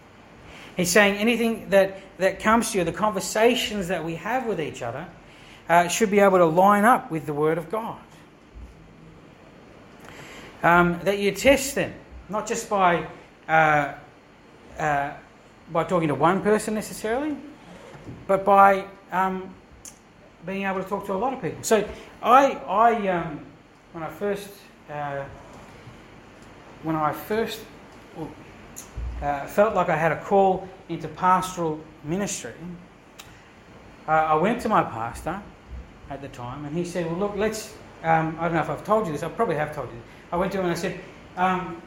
He's 0.76 0.92
saying 0.92 1.16
anything 1.16 1.70
that, 1.70 2.02
that 2.18 2.40
comes 2.40 2.72
to 2.72 2.80
you, 2.80 2.84
the 2.84 2.92
conversations 2.92 3.88
that 3.88 4.04
we 4.04 4.16
have 4.16 4.46
with 4.46 4.60
each 4.60 4.82
other, 4.82 5.08
uh, 5.70 5.88
should 5.88 6.12
be 6.12 6.20
able 6.20 6.38
to 6.38 6.46
line 6.46 6.86
up 6.86 7.10
with 7.10 7.26
the 7.26 7.34
Word 7.34 7.58
of 7.58 7.72
God. 7.72 8.00
Um, 10.64 11.00
that 11.04 11.20
you 11.20 11.32
test 11.32 11.76
them, 11.76 11.94
not 12.28 12.48
just 12.48 12.70
by, 12.70 13.08
uh, 13.48 13.94
uh, 14.78 15.14
by 15.72 15.84
talking 15.84 16.08
to 16.10 16.16
one 16.16 16.42
person 16.42 16.74
necessarily, 16.74 17.38
but 18.28 18.44
by 18.44 18.86
um, 19.12 19.54
being 20.46 20.64
able 20.64 20.84
to 20.84 20.90
talk 20.90 21.06
to 21.06 21.14
a 21.14 21.16
lot 21.16 21.34
of 21.34 21.42
people. 21.42 21.64
So 21.64 21.88
I, 22.22 22.54
I 22.54 23.08
um, 23.08 23.46
when 23.94 24.04
I 24.04 24.10
first 24.10 24.50
uh, 24.90 25.24
when 26.84 26.96
I 26.96 27.14
first 27.14 27.62
uh, 29.22 29.46
felt 29.48 29.76
like 29.76 29.90
I 29.90 29.96
had 29.96 30.12
a 30.12 30.22
call 30.24 30.68
into 30.90 31.08
pastoral 31.08 31.80
ministry, 32.04 32.54
uh, 34.08 34.12
I 34.12 34.36
went 34.36 34.62
to 34.62 34.70
my 34.70 34.84
pastor 34.84 35.42
at 36.10 36.22
the 36.22 36.28
time 36.30 36.66
and 36.66 36.76
he 36.76 36.86
said, 36.86 37.06
Well, 37.08 37.18
look, 37.18 37.36
let's. 37.36 37.74
Um, 38.04 38.38
I 38.40 38.44
don't 38.44 38.54
know 38.54 38.62
if 38.62 38.70
I've 38.70 38.84
told 38.84 39.08
you 39.08 39.14
this, 39.14 39.24
I 39.24 39.30
probably 39.30 39.56
have 39.56 39.74
told 39.74 39.90
you. 39.90 40.00
I 40.32 40.38
went 40.38 40.52
to 40.52 40.60
him 40.60 40.66
and 40.66 40.74
I 40.74 40.78
said, 40.78 41.00
um, 41.38 41.82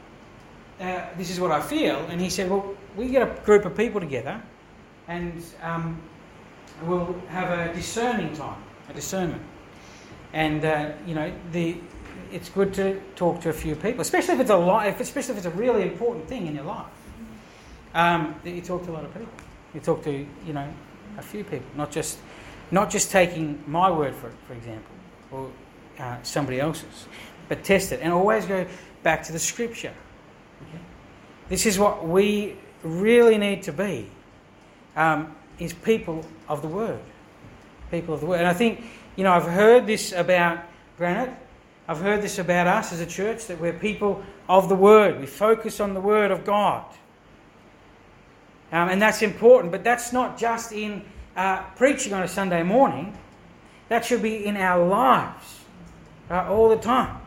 uh, 0.81 1.07
"This 1.17 1.31
is 1.31 1.41
what 1.41 1.51
I 1.51 1.61
feel," 1.61 1.97
and 2.09 2.21
he 2.21 2.31
said, 2.31 2.51
"Well, 2.51 2.75
we 2.97 3.09
get 3.09 3.23
a 3.23 3.41
group 3.45 3.64
of 3.64 3.77
people 3.77 4.01
together, 4.01 4.41
and 5.09 5.45
um, 5.62 6.01
we'll 6.85 7.14
have 7.29 7.51
a 7.51 7.75
discerning 7.75 8.35
time, 8.35 8.62
a 8.88 8.93
discernment, 8.93 9.43
and 10.33 10.64
uh, 10.64 10.91
you 11.07 11.14
know 11.14 11.33
the." 11.53 11.79
It's 12.31 12.51
good 12.51 12.75
to 12.75 13.01
talk 13.17 13.41
to 13.41 13.49
a 13.49 13.55
few 13.55 13.75
people, 13.75 14.03
especially 14.03 14.35
if 14.35 14.41
it's 14.41 14.51
a 14.51 14.57
life, 14.57 15.01
especially 15.01 15.33
if 15.33 15.38
it's 15.38 15.47
a 15.47 15.59
really 15.59 15.83
important 15.83 16.29
thing 16.29 16.47
in 16.47 16.55
your 16.55 16.64
life. 16.64 16.85
Um, 17.94 18.35
that 18.44 18.51
you 18.51 18.61
talk 18.61 18.85
to 18.85 18.90
a 18.90 18.92
lot 18.92 19.05
of 19.05 19.12
people. 19.12 19.33
You 19.74 19.81
talk 19.81 20.03
to 20.05 20.12
you 20.12 20.53
know 20.53 20.72
a 21.16 21.22
few 21.22 21.44
people, 21.44 21.66
not 21.77 21.90
just 21.90 22.18
not 22.70 22.90
just 22.90 23.11
taking 23.11 23.62
my 23.66 23.90
word 23.90 24.14
for 24.14 24.29
it, 24.29 24.35
for 24.46 24.53
example, 24.53 24.94
or 25.31 25.51
uh, 25.98 26.16
somebody 26.22 26.61
else's, 26.61 27.07
but 27.48 27.64
test 27.64 27.92
it 27.92 28.01
and 28.03 28.12
always 28.12 28.46
go 28.46 28.66
back 29.03 29.22
to 29.24 29.33
the 29.33 29.38
scripture. 29.38 29.94
Okay? 30.62 30.83
This 31.48 31.66
is 31.66 31.79
what 31.79 32.07
we 32.07 32.57
really 32.83 33.38
need 33.38 33.62
to 33.64 33.72
be: 33.72 34.11
um, 34.96 35.35
is 35.59 35.72
people 35.72 36.24
of 36.48 36.62
the 36.62 36.68
word, 36.68 37.01
people 37.90 38.14
of 38.14 38.20
the 38.20 38.27
word. 38.27 38.38
And 38.38 38.48
I 38.48 38.55
think 38.55 38.85
you 39.16 39.24
know 39.24 39.33
I've 39.33 39.44
heard 39.44 39.87
this 39.87 40.12
about 40.12 40.61
Granite. 40.96 41.35
I've 41.88 42.01
heard 42.01 42.20
this 42.20 42.38
about 42.38 42.66
us 42.66 42.92
as 42.92 43.01
a 43.01 43.07
church 43.07 43.46
that 43.46 43.59
we're 43.59 43.72
people 43.72 44.22
of 44.46 44.68
the 44.68 44.74
word. 44.74 45.20
We 45.20 45.27
focus 45.27 45.81
on 45.81 45.94
the 45.94 46.03
word 46.03 46.31
of 46.31 46.44
God. 46.44 46.85
Um, 48.70 48.90
and 48.90 49.00
that's 49.00 49.22
important, 49.22 49.72
but 49.72 49.83
that's 49.83 50.12
not 50.12 50.38
just 50.38 50.72
in 50.72 51.02
uh, 51.37 51.62
preaching 51.76 52.12
on 52.12 52.22
a 52.22 52.28
Sunday 52.28 52.62
morning. 52.62 53.16
That 53.88 54.04
should 54.04 54.22
be 54.22 54.44
in 54.44 54.57
our 54.57 54.87
lives 54.87 55.61
uh, 56.31 56.50
all 56.50 56.68
the 56.68 56.76
time, 56.76 57.20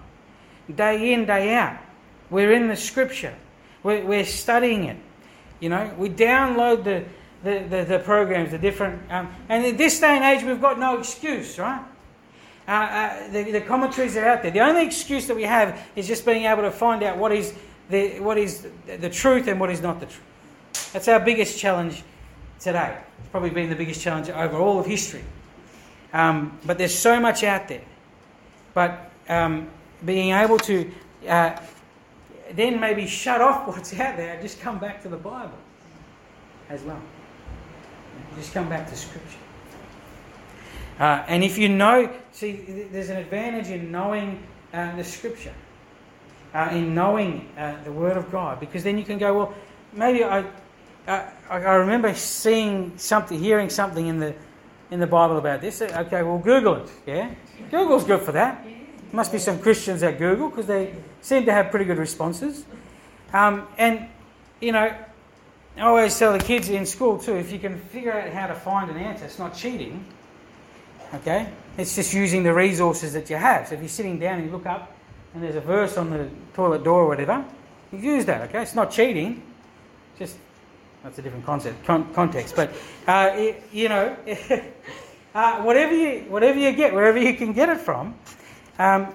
day 0.73 1.13
in, 1.13 1.25
day 1.25 1.56
out. 1.56 1.80
We're 2.30 2.51
in 2.54 2.67
the 2.67 2.75
scripture, 2.75 3.36
we're, 3.84 4.06
we're 4.06 4.25
studying 4.25 4.86
it. 4.86 4.97
You 5.60 5.69
know, 5.69 5.93
we 5.97 6.10
download 6.10 6.84
the, 6.84 7.04
the, 7.43 7.65
the, 7.67 7.86
the 7.86 7.99
programs, 7.99 8.51
the 8.51 8.58
different. 8.58 9.12
Um, 9.12 9.34
and 9.49 9.65
in 9.65 9.77
this 9.77 9.99
day 9.99 10.17
and 10.17 10.23
age, 10.23 10.45
we've 10.45 10.62
got 10.62 10.80
no 10.80 10.97
excuse, 10.97 11.58
right? 11.58 11.84
Uh, 12.67 12.71
uh, 12.71 13.32
the, 13.32 13.51
the 13.51 13.62
commentaries 13.62 14.15
are 14.15 14.25
out 14.25 14.43
there. 14.43 14.51
The 14.51 14.60
only 14.60 14.86
excuse 14.86 15.27
that 15.27 15.36
we 15.36 15.43
have 15.43 15.80
is 15.95 16.08
just 16.08 16.25
being 16.25 16.45
able 16.45 16.62
to 16.62 16.71
find 16.71 17.04
out 17.04 17.17
what 17.17 17.32
is 17.32 17.54
the, 17.89 18.19
what 18.19 18.38
is 18.38 18.67
the 18.86 19.10
truth 19.10 19.47
and 19.47 19.60
what 19.60 19.69
is 19.69 19.82
not 19.82 19.99
the 19.99 20.06
truth. 20.06 20.21
That's 20.93 21.08
our 21.08 21.19
biggest 21.19 21.58
challenge 21.58 22.04
today. 22.60 22.97
It's 23.19 23.30
probably 23.30 23.49
been 23.49 23.69
the 23.69 23.75
biggest 23.75 24.01
challenge 24.01 24.30
over 24.30 24.58
all 24.58 24.80
of 24.80 24.86
history. 24.86 25.23
Um, 26.13 26.60
but 26.65 26.77
there's 26.77 26.97
so 26.97 27.19
much 27.19 27.43
out 27.43 27.67
there. 27.67 27.84
But 28.73 29.12
um, 29.30 29.69
being 30.04 30.34
able 30.34 30.58
to 30.60 30.91
uh, 31.27 31.58
then 32.54 32.80
maybe 32.80 33.08
shut 33.08 33.41
off 33.41 33.67
what's 33.75 33.93
out 33.93 34.17
there 34.17 34.34
and 34.34 34.41
just 34.41 34.60
come 34.60 34.80
back 34.80 35.01
to 35.04 35.10
the 35.10 35.17
Bible 35.17 35.58
as 36.69 36.82
well. 36.84 37.01
Just 38.36 38.54
come 38.54 38.69
back 38.69 38.89
to 38.89 38.95
Scripture. 38.95 39.38
Uh, 40.99 41.23
and 41.27 41.43
if 41.43 41.58
you 41.58 41.67
know, 41.67 42.12
see, 42.32 42.88
there's 42.91 43.10
an 43.10 43.17
advantage 43.17 43.69
in 43.69 43.91
knowing 43.91 44.41
uh, 44.73 44.95
the 44.95 45.04
Scripture, 45.04 45.54
uh, 46.54 46.69
in 46.71 46.93
knowing 46.93 47.49
uh, 47.58 47.82
the 47.84 47.91
Word 47.91 48.17
of 48.17 48.32
God, 48.32 48.60
because 48.60 48.84
then 48.84 48.97
you 48.97 49.04
can 49.04 49.17
go, 49.17 49.34
well, 49.34 49.54
maybe 49.93 50.23
I, 50.23 50.45
I, 51.08 51.32
I 51.50 51.76
remember 51.76 52.14
seeing 52.14 52.98
something, 52.98 53.40
hearing 53.40 53.70
something 53.70 54.08
in 54.08 54.20
the 54.20 54.36
in 54.92 55.00
the 55.00 55.08
Bible 55.08 55.38
about 55.38 55.62
this. 55.62 55.82
Okay, 55.82 56.22
well, 56.22 56.38
Google 56.38 56.76
it. 56.76 56.92
Yeah, 57.08 57.34
Google's 57.72 58.04
good 58.04 58.22
for 58.22 58.34
that. 58.34 58.66
Must 59.12 59.32
be 59.32 59.40
some 59.40 59.60
Christians 59.60 60.04
at 60.04 60.20
Google 60.20 60.50
because 60.50 60.68
they 60.68 60.94
seem 61.22 61.46
to 61.46 61.52
have 61.52 61.72
pretty 61.72 61.86
good 61.86 61.98
responses. 61.98 62.66
Um, 63.34 63.68
and 63.78 64.08
you 64.60 64.72
know, 64.72 64.94
I 65.78 65.82
always 65.82 66.18
tell 66.18 66.34
the 66.34 66.44
kids 66.44 66.70
in 66.70 66.86
school 66.86 67.18
too: 67.18 67.36
if 67.36 67.52
you 67.52 67.60
can 67.60 67.80
figure 67.80 68.14
out 68.14 68.30
how 68.30 68.48
to 68.48 68.56
find 68.56 68.92
an 68.92 68.98
answer, 68.98 69.26
it's 69.26 69.40
not 69.40 69.56
cheating. 69.56 70.06
Okay, 71.14 71.50
it's 71.78 71.96
just 71.96 72.14
using 72.14 72.44
the 72.44 72.54
resources 72.54 73.14
that 73.14 73.30
you 73.30 73.36
have. 73.36 73.68
So 73.68 73.76
if 73.76 73.82
you're 73.82 73.90
sitting 73.90 74.20
down 74.20 74.36
and 74.36 74.46
you 74.46 74.52
look 74.52 74.66
up 74.66 74.94
and 75.34 75.44
there's 75.44 75.56
a 75.56 75.62
verse 75.62 75.98
on 75.98 76.10
the 76.10 76.30
toilet 76.54 76.84
door 76.84 77.02
or 77.02 77.08
whatever, 77.08 77.44
you 77.92 78.00
use 78.00 78.26
that. 78.26 78.50
Okay, 78.50 78.62
it's 78.62 78.76
not 78.76 78.92
cheating. 78.92 79.44
Just 80.18 80.38
that's 81.04 81.18
a 81.18 81.22
different 81.22 81.46
concept, 81.46 81.84
con- 81.86 82.14
context. 82.14 82.56
But 82.56 82.72
uh, 83.08 83.32
it, 83.34 83.64
you 83.72 83.90
know, 83.90 84.16
uh, 85.36 85.62
whatever 85.64 85.96
you 85.96 86.26
whatever 86.30 86.60
you 86.60 86.72
get, 86.74 86.94
wherever 86.94 87.18
you 87.18 87.34
can 87.34 87.54
get 87.54 87.70
it 87.70 87.80
from, 87.80 88.16
um, 88.78 89.14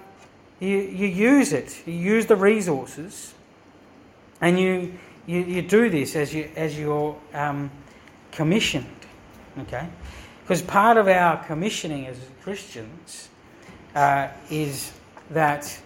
you 0.59 0.79
you 0.79 1.07
use 1.07 1.53
it. 1.53 1.87
You 1.87 1.95
use 1.95 2.27
the 2.27 2.37
resources, 2.37 3.35
and 4.41 4.59
you 4.59 4.99
you, 5.27 5.41
you 5.41 5.63
do 5.63 5.89
this 5.89 6.17
as 6.17 6.35
you 6.35 6.51
as 6.57 6.79
you're 6.79 7.17
um, 7.35 7.71
commissioned. 8.33 8.87
Okay, 9.61 9.87
because 10.43 10.63
part 10.63 10.97
of 10.97 11.09
our 11.09 11.43
commissioning 11.45 12.07
as 12.07 12.19
Christians 12.43 13.29
uh, 13.95 14.29
is 14.51 14.93
that 15.31 15.81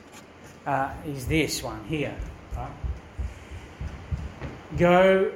uh, 0.67 0.93
is 1.07 1.27
this 1.27 1.63
one 1.63 1.85
here. 1.85 2.17
Right? 2.57 2.71
Go 4.79 5.33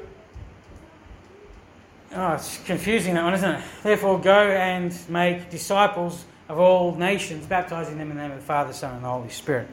Oh, 2.16 2.34
it's 2.34 2.62
confusing 2.62 3.14
that 3.14 3.24
one, 3.24 3.34
isn't 3.34 3.50
it? 3.50 3.64
Therefore, 3.82 4.20
go 4.20 4.38
and 4.38 4.96
make 5.08 5.50
disciples 5.50 6.24
of 6.48 6.60
all 6.60 6.94
nations, 6.94 7.44
baptizing 7.44 7.98
them 7.98 8.12
in 8.12 8.16
the 8.16 8.22
name 8.22 8.30
of 8.30 8.38
the 8.38 8.44
Father, 8.44 8.72
Son, 8.72 8.94
and 8.94 9.04
the 9.04 9.08
Holy 9.08 9.30
Spirit. 9.30 9.66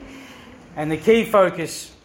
And 0.76 0.92
the 0.92 0.98
key 0.98 1.24
focus 1.24 1.96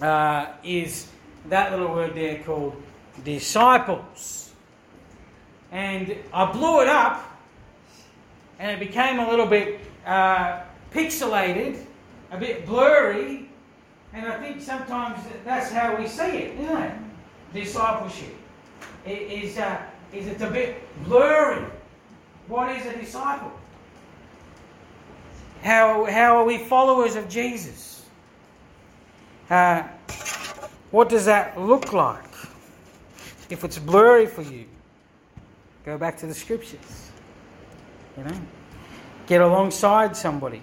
uh, 0.00 0.52
is 0.62 1.08
that 1.48 1.72
little 1.72 1.88
word 1.88 2.14
there 2.14 2.40
called 2.44 2.80
disciples. 3.24 4.52
And 5.72 6.14
I 6.32 6.52
blew 6.52 6.82
it 6.82 6.88
up, 6.88 7.36
and 8.60 8.70
it 8.70 8.78
became 8.78 9.18
a 9.18 9.28
little 9.28 9.46
bit 9.46 9.80
uh, 10.06 10.60
pixelated, 10.92 11.84
a 12.30 12.38
bit 12.38 12.66
blurry, 12.66 13.48
and 14.12 14.26
I 14.26 14.38
think 14.38 14.62
sometimes 14.62 15.18
that's 15.44 15.72
how 15.72 15.96
we 15.96 16.06
see 16.06 16.22
it, 16.22 16.60
isn't 16.60 16.82
it? 16.82 16.92
Discipleship 17.52 18.36
is, 19.06 19.58
uh, 19.58 19.82
is 20.12 20.26
it's 20.26 20.42
a 20.42 20.50
bit 20.50 20.82
blurry. 21.04 21.64
What 22.48 22.76
is 22.76 22.86
a 22.86 22.96
disciple? 22.98 23.52
How, 25.62 26.04
how 26.06 26.38
are 26.38 26.44
we 26.44 26.58
followers 26.58 27.16
of 27.16 27.28
Jesus? 27.28 28.06
Uh, 29.48 29.82
what 30.90 31.08
does 31.08 31.26
that 31.26 31.60
look 31.60 31.92
like? 31.92 32.24
If 33.50 33.64
it's 33.64 33.78
blurry 33.78 34.26
for 34.26 34.42
you, 34.42 34.64
go 35.84 35.98
back 35.98 36.16
to 36.18 36.26
the 36.26 36.34
scriptures. 36.34 37.10
You 38.16 38.24
know, 38.24 38.40
get 39.26 39.40
alongside 39.40 40.16
somebody. 40.16 40.62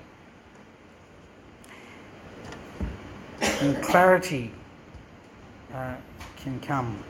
And 3.42 3.82
clarity 3.84 4.52
uh, 5.74 5.96
can 6.38 6.60
come. 6.60 7.04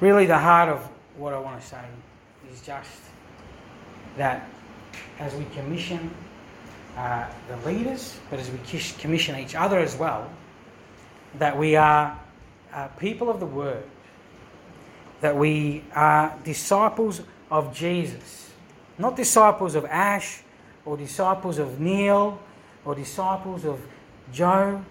Really 0.00 0.26
the 0.26 0.38
heart 0.38 0.68
of 0.68 0.88
what 1.16 1.32
I 1.32 1.38
want 1.38 1.60
to 1.60 1.66
say 1.66 1.84
is 2.52 2.60
just 2.60 3.00
that 4.16 4.48
as 5.18 5.34
we 5.34 5.44
commission 5.46 6.10
uh, 6.96 7.26
the 7.48 7.70
leaders, 7.70 8.18
but 8.30 8.38
as 8.38 8.50
we 8.50 8.58
commission 8.98 9.38
each 9.38 9.54
other 9.54 9.78
as 9.78 9.96
well, 9.96 10.30
that 11.38 11.56
we 11.56 11.76
are 11.76 12.18
uh, 12.72 12.88
people 12.98 13.30
of 13.30 13.40
the 13.40 13.46
Word, 13.46 13.84
that 15.20 15.36
we 15.36 15.82
are 15.94 16.34
disciples 16.44 17.22
of 17.50 17.74
Jesus, 17.74 18.50
not 18.98 19.16
disciples 19.16 19.74
of 19.74 19.84
Ash 19.86 20.42
or 20.84 20.96
disciples 20.96 21.58
of 21.58 21.80
Neil 21.80 22.38
or 22.84 22.94
disciples 22.94 23.64
of 23.64 23.80
Joe, 24.32 24.84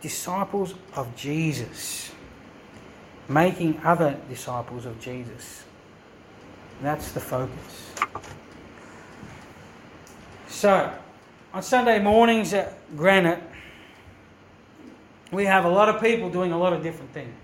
disciples 0.00 0.74
of 0.94 1.14
Jesus 1.14 2.12
making 3.30 3.80
other 3.84 4.18
disciples 4.28 4.84
of 4.84 5.00
Jesus. 5.00 5.62
That's 6.82 7.12
the 7.12 7.20
focus. 7.20 7.92
So, 10.48 10.92
on 11.54 11.62
Sunday 11.62 12.02
mornings 12.02 12.52
at 12.52 12.74
Granite, 12.96 13.40
we 15.30 15.44
have 15.44 15.64
a 15.64 15.68
lot 15.68 15.88
of 15.88 16.02
people 16.02 16.28
doing 16.28 16.50
a 16.50 16.58
lot 16.58 16.72
of 16.72 16.82
different 16.82 17.12
things. 17.12 17.36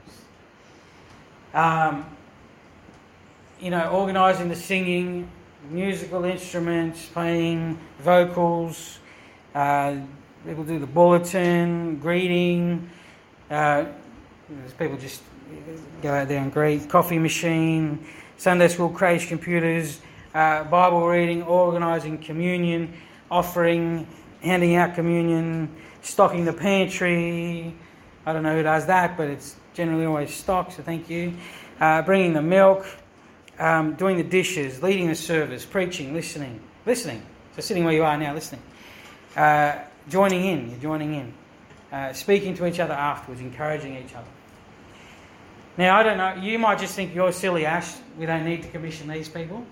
Um, 1.55 2.05
you 3.61 3.71
know, 3.71 3.89
organising 3.91 4.49
the 4.49 4.57
singing, 4.57 5.31
musical 5.71 6.25
instruments, 6.25 7.07
playing 7.07 7.79
vocals. 8.01 8.99
Uh, 9.55 9.99
people 10.45 10.65
do 10.65 10.81
the 10.81 10.87
bulletin, 10.87 11.99
greeting. 11.99 12.91
Uh, 13.49 13.85
there's 14.49 14.73
people 14.73 14.97
just 14.97 15.23
go 16.03 16.13
out 16.13 16.29
there 16.29 16.41
and 16.41 16.53
greet. 16.53 16.89
Coffee 16.89 17.19
machine, 17.19 18.05
Sunday 18.37 18.69
school 18.69 18.91
crèche 18.91 19.29
computers, 19.29 20.01
uh, 20.35 20.65
Bible 20.65 21.07
reading, 21.07 21.43
organising 21.43 22.19
communion, 22.19 22.93
offering, 23.31 24.07
handing 24.43 24.77
out 24.77 24.95
communion, 24.95 25.75
stocking 26.03 26.45
the 26.45 26.53
pantry. 26.53 27.75
I 28.25 28.33
don't 28.33 28.43
know 28.43 28.55
who 28.55 28.63
does 28.63 28.87
that, 28.87 29.17
but 29.17 29.29
it's 29.29 29.57
generally 29.75 30.05
always 30.05 30.35
stocked, 30.35 30.75
so 30.75 30.83
thank 30.83 31.09
you. 31.09 31.35
Uh, 31.81 32.03
bringing 32.03 32.33
the 32.33 32.43
milk, 32.43 32.87
um, 33.59 33.95
doing 33.95 34.17
the 34.17 34.25
dishes, 34.25 34.83
leading 34.83 35.09
the 35.09 35.15
service, 35.15 35.65
preaching, 35.65 36.15
listening. 36.15 36.61
Listening. 36.85 37.23
So 37.55 37.63
sitting 37.63 37.85
where 37.85 37.95
you 37.95 38.05
are 38.05 38.17
now, 38.17 38.35
listening. 38.35 38.63
Uh, 39.35 39.79
joining 40.09 40.45
in, 40.45 40.71
you're 40.71 40.79
joining 40.79 41.15
in. 41.15 41.35
Uh, 41.91 42.13
speaking 42.13 42.55
to 42.57 42.67
each 42.67 42.81
other 42.81 42.95
afterwards, 42.95 43.41
encouraging 43.41 43.97
each 43.97 44.15
other. 44.15 44.27
Now, 45.79 45.99
I 45.99 46.03
don't 46.03 46.17
know, 46.17 46.35
you 46.35 46.59
might 46.59 46.79
just 46.79 46.95
think 46.95 47.15
you're 47.15 47.33
silly, 47.33 47.67
Ash, 47.67 47.95
we 48.19 48.25
don't 48.25 48.45
need 48.45 48.63
to 48.63 48.69
commission 48.69 49.09
these 49.09 49.29
people. 49.29 49.65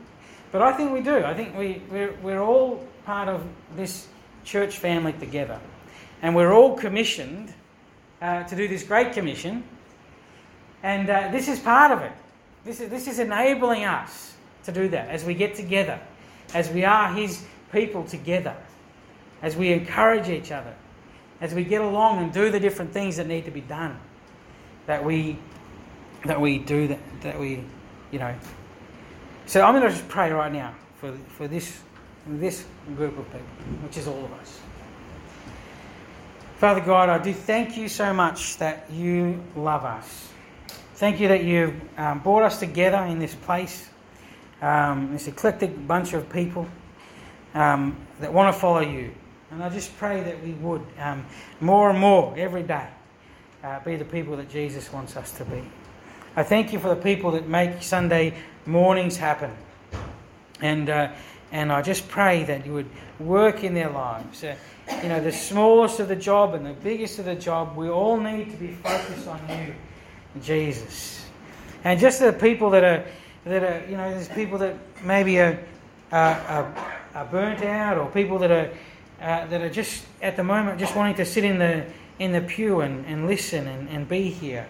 But 0.52 0.60
I 0.60 0.72
think 0.72 0.92
we 0.92 1.00
do. 1.00 1.24
I 1.24 1.34
think 1.34 1.56
we, 1.56 1.82
we're, 1.90 2.12
we're 2.22 2.42
all 2.42 2.86
part 3.06 3.28
of 3.28 3.44
this 3.74 4.06
church 4.44 4.78
family 4.78 5.14
together. 5.14 5.58
And 6.22 6.36
we're 6.36 6.52
all 6.52 6.76
commissioned 6.76 7.52
uh, 8.20 8.44
to 8.44 8.54
do 8.54 8.68
this 8.68 8.82
great 8.82 9.12
commission. 9.12 9.64
And 10.82 11.08
uh, 11.08 11.30
this 11.32 11.48
is 11.48 11.58
part 11.58 11.90
of 11.90 12.02
it. 12.02 12.12
This 12.64 12.80
is, 12.80 12.90
this 12.90 13.08
is 13.08 13.18
enabling 13.18 13.84
us 13.84 14.34
to 14.64 14.72
do 14.72 14.88
that 14.88 15.08
as 15.08 15.24
we 15.24 15.34
get 15.34 15.54
together, 15.54 15.98
as 16.54 16.70
we 16.70 16.84
are 16.84 17.12
His 17.12 17.44
people 17.72 18.04
together, 18.04 18.54
as 19.42 19.56
we 19.56 19.72
encourage 19.72 20.28
each 20.28 20.52
other, 20.52 20.74
as 21.40 21.54
we 21.54 21.64
get 21.64 21.80
along 21.80 22.22
and 22.22 22.32
do 22.32 22.50
the 22.50 22.60
different 22.60 22.92
things 22.92 23.16
that 23.16 23.26
need 23.26 23.44
to 23.46 23.50
be 23.50 23.60
done. 23.62 23.98
That 24.86 25.04
we 25.04 25.38
that 26.24 26.40
we 26.40 26.58
do 26.58 26.88
that, 26.88 26.98
that 27.22 27.38
we, 27.38 27.64
you 28.10 28.18
know. 28.18 28.34
So 29.46 29.62
I'm 29.62 29.74
going 29.74 29.84
to 29.84 29.90
just 29.90 30.08
pray 30.08 30.32
right 30.32 30.52
now 30.52 30.74
for, 30.96 31.12
for 31.36 31.48
this, 31.48 31.80
this 32.26 32.64
group 32.96 33.18
of 33.18 33.24
people, 33.26 33.46
which 33.82 33.96
is 33.96 34.08
all 34.08 34.24
of 34.24 34.32
us. 34.32 34.60
Father 36.56 36.80
God, 36.80 37.08
I 37.08 37.18
do 37.18 37.32
thank 37.34 37.76
you 37.76 37.88
so 37.88 38.14
much 38.14 38.56
that 38.58 38.90
you 38.90 39.42
love 39.54 39.84
us. 39.84 40.28
Thank 40.94 41.20
you 41.20 41.28
that 41.28 41.44
you've 41.44 41.74
um, 41.98 42.20
brought 42.20 42.44
us 42.44 42.58
together 42.58 43.04
in 43.04 43.18
this 43.18 43.34
place, 43.34 43.90
um, 44.62 45.12
this 45.12 45.26
eclectic 45.26 45.86
bunch 45.86 46.14
of 46.14 46.30
people 46.30 46.66
um, 47.54 47.96
that 48.20 48.32
want 48.32 48.54
to 48.54 48.58
follow 48.58 48.80
you. 48.80 49.12
And 49.50 49.62
I 49.62 49.68
just 49.68 49.96
pray 49.98 50.22
that 50.22 50.42
we 50.42 50.52
would, 50.52 50.86
um, 50.98 51.26
more 51.60 51.90
and 51.90 51.98
more, 51.98 52.34
every 52.36 52.62
day, 52.62 52.88
uh, 53.62 53.80
be 53.80 53.96
the 53.96 54.04
people 54.04 54.36
that 54.36 54.48
Jesus 54.48 54.92
wants 54.92 55.16
us 55.16 55.32
to 55.32 55.44
be. 55.44 55.62
I 56.36 56.42
thank 56.42 56.72
you 56.72 56.80
for 56.80 56.88
the 56.88 57.00
people 57.00 57.30
that 57.32 57.48
make 57.48 57.80
Sunday 57.80 58.34
mornings 58.66 59.16
happen. 59.16 59.52
And, 60.60 60.90
uh, 60.90 61.12
and 61.52 61.70
I 61.70 61.80
just 61.80 62.08
pray 62.08 62.42
that 62.44 62.66
you 62.66 62.72
would 62.72 62.88
work 63.20 63.62
in 63.62 63.72
their 63.72 63.90
lives. 63.90 64.42
Uh, 64.42 64.56
you 65.00 65.10
know, 65.10 65.20
the 65.20 65.30
smallest 65.30 66.00
of 66.00 66.08
the 66.08 66.16
job 66.16 66.54
and 66.54 66.66
the 66.66 66.72
biggest 66.72 67.20
of 67.20 67.26
the 67.26 67.36
job, 67.36 67.76
we 67.76 67.88
all 67.88 68.18
need 68.18 68.50
to 68.50 68.56
be 68.56 68.72
focused 68.72 69.28
on 69.28 69.40
you, 69.48 69.74
Jesus. 70.42 71.24
And 71.84 72.00
just 72.00 72.18
the 72.18 72.32
people 72.32 72.68
that 72.70 72.82
are, 72.82 73.04
that 73.44 73.62
are 73.62 73.88
you 73.88 73.96
know, 73.96 74.10
there's 74.10 74.28
people 74.28 74.58
that 74.58 74.74
maybe 75.04 75.38
are, 75.38 75.60
are, 76.10 76.74
are 77.14 77.24
burnt 77.26 77.62
out 77.62 77.96
or 77.96 78.10
people 78.10 78.40
that 78.40 78.50
are, 78.50 78.70
uh, 79.20 79.46
that 79.46 79.62
are 79.62 79.70
just 79.70 80.04
at 80.20 80.36
the 80.36 80.42
moment 80.42 80.80
just 80.80 80.96
wanting 80.96 81.14
to 81.14 81.24
sit 81.24 81.44
in 81.44 81.60
the, 81.60 81.84
in 82.18 82.32
the 82.32 82.40
pew 82.40 82.80
and, 82.80 83.06
and 83.06 83.28
listen 83.28 83.68
and, 83.68 83.88
and 83.88 84.08
be 84.08 84.30
here. 84.30 84.66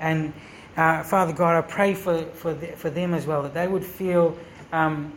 And 0.00 0.32
uh, 0.76 1.02
Father 1.02 1.32
God, 1.32 1.56
I 1.56 1.66
pray 1.66 1.94
for, 1.94 2.22
for, 2.26 2.54
the, 2.54 2.68
for 2.68 2.90
them 2.90 3.14
as 3.14 3.26
well, 3.26 3.42
that 3.42 3.54
they 3.54 3.68
would 3.68 3.84
feel 3.84 4.36
um, 4.72 5.12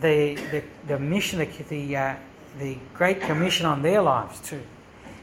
the, 0.00 0.34
the, 0.50 0.62
the 0.86 0.98
mission, 0.98 1.38
the, 1.38 1.46
the, 1.68 1.96
uh, 1.96 2.14
the 2.58 2.76
Great 2.94 3.20
Commission 3.20 3.66
on 3.66 3.82
their 3.82 4.02
lives 4.02 4.40
too, 4.40 4.62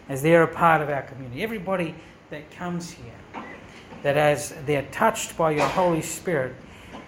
as 0.09 0.21
they're 0.21 0.43
a 0.43 0.47
part 0.47 0.81
of 0.81 0.89
our 0.89 1.03
community. 1.03 1.43
Everybody 1.43 1.93
that 2.29 2.49
comes 2.51 2.91
here, 2.91 3.43
that 4.03 4.17
as 4.17 4.53
they're 4.65 4.87
touched 4.91 5.37
by 5.37 5.51
your 5.51 5.67
Holy 5.67 6.01
Spirit, 6.01 6.55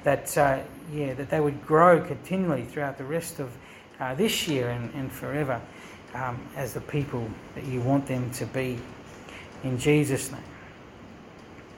that, 0.03 0.37
uh, 0.37 0.59
yeah, 0.93 1.13
that 1.13 1.29
they 1.29 1.39
would 1.39 1.65
grow 1.65 2.01
continually 2.01 2.63
throughout 2.65 2.97
the 2.97 3.03
rest 3.03 3.39
of 3.39 3.51
uh, 3.99 4.15
this 4.15 4.47
year 4.47 4.69
and, 4.69 4.93
and 4.93 5.11
forever 5.11 5.61
um, 6.13 6.39
as 6.55 6.73
the 6.73 6.81
people 6.81 7.27
that 7.55 7.65
you 7.65 7.81
want 7.81 8.05
them 8.05 8.29
to 8.31 8.45
be. 8.45 8.79
In 9.63 9.77
Jesus' 9.77 10.31
name. 10.31 10.41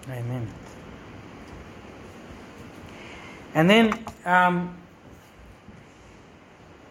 Amen. 0.10 0.48
And 3.54 3.70
then 3.70 4.06
um, 4.26 4.78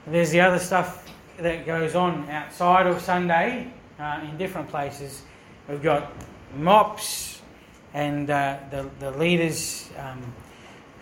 there's 0.07 0.31
the 0.31 0.40
other 0.40 0.59
stuff 0.59 1.09
that 1.38 1.64
goes 1.64 1.94
on 1.94 2.29
outside 2.29 2.87
of 2.87 3.01
Sunday 3.01 3.73
uh, 3.99 4.20
in 4.29 4.37
different 4.37 4.68
places. 4.68 5.23
We've 5.68 5.83
got 5.83 6.12
MOPS 6.57 7.40
and 7.94 8.29
uh, 8.29 8.59
the, 8.70 8.90
the 8.99 9.11
leaders 9.12 9.88
um, 9.99 10.20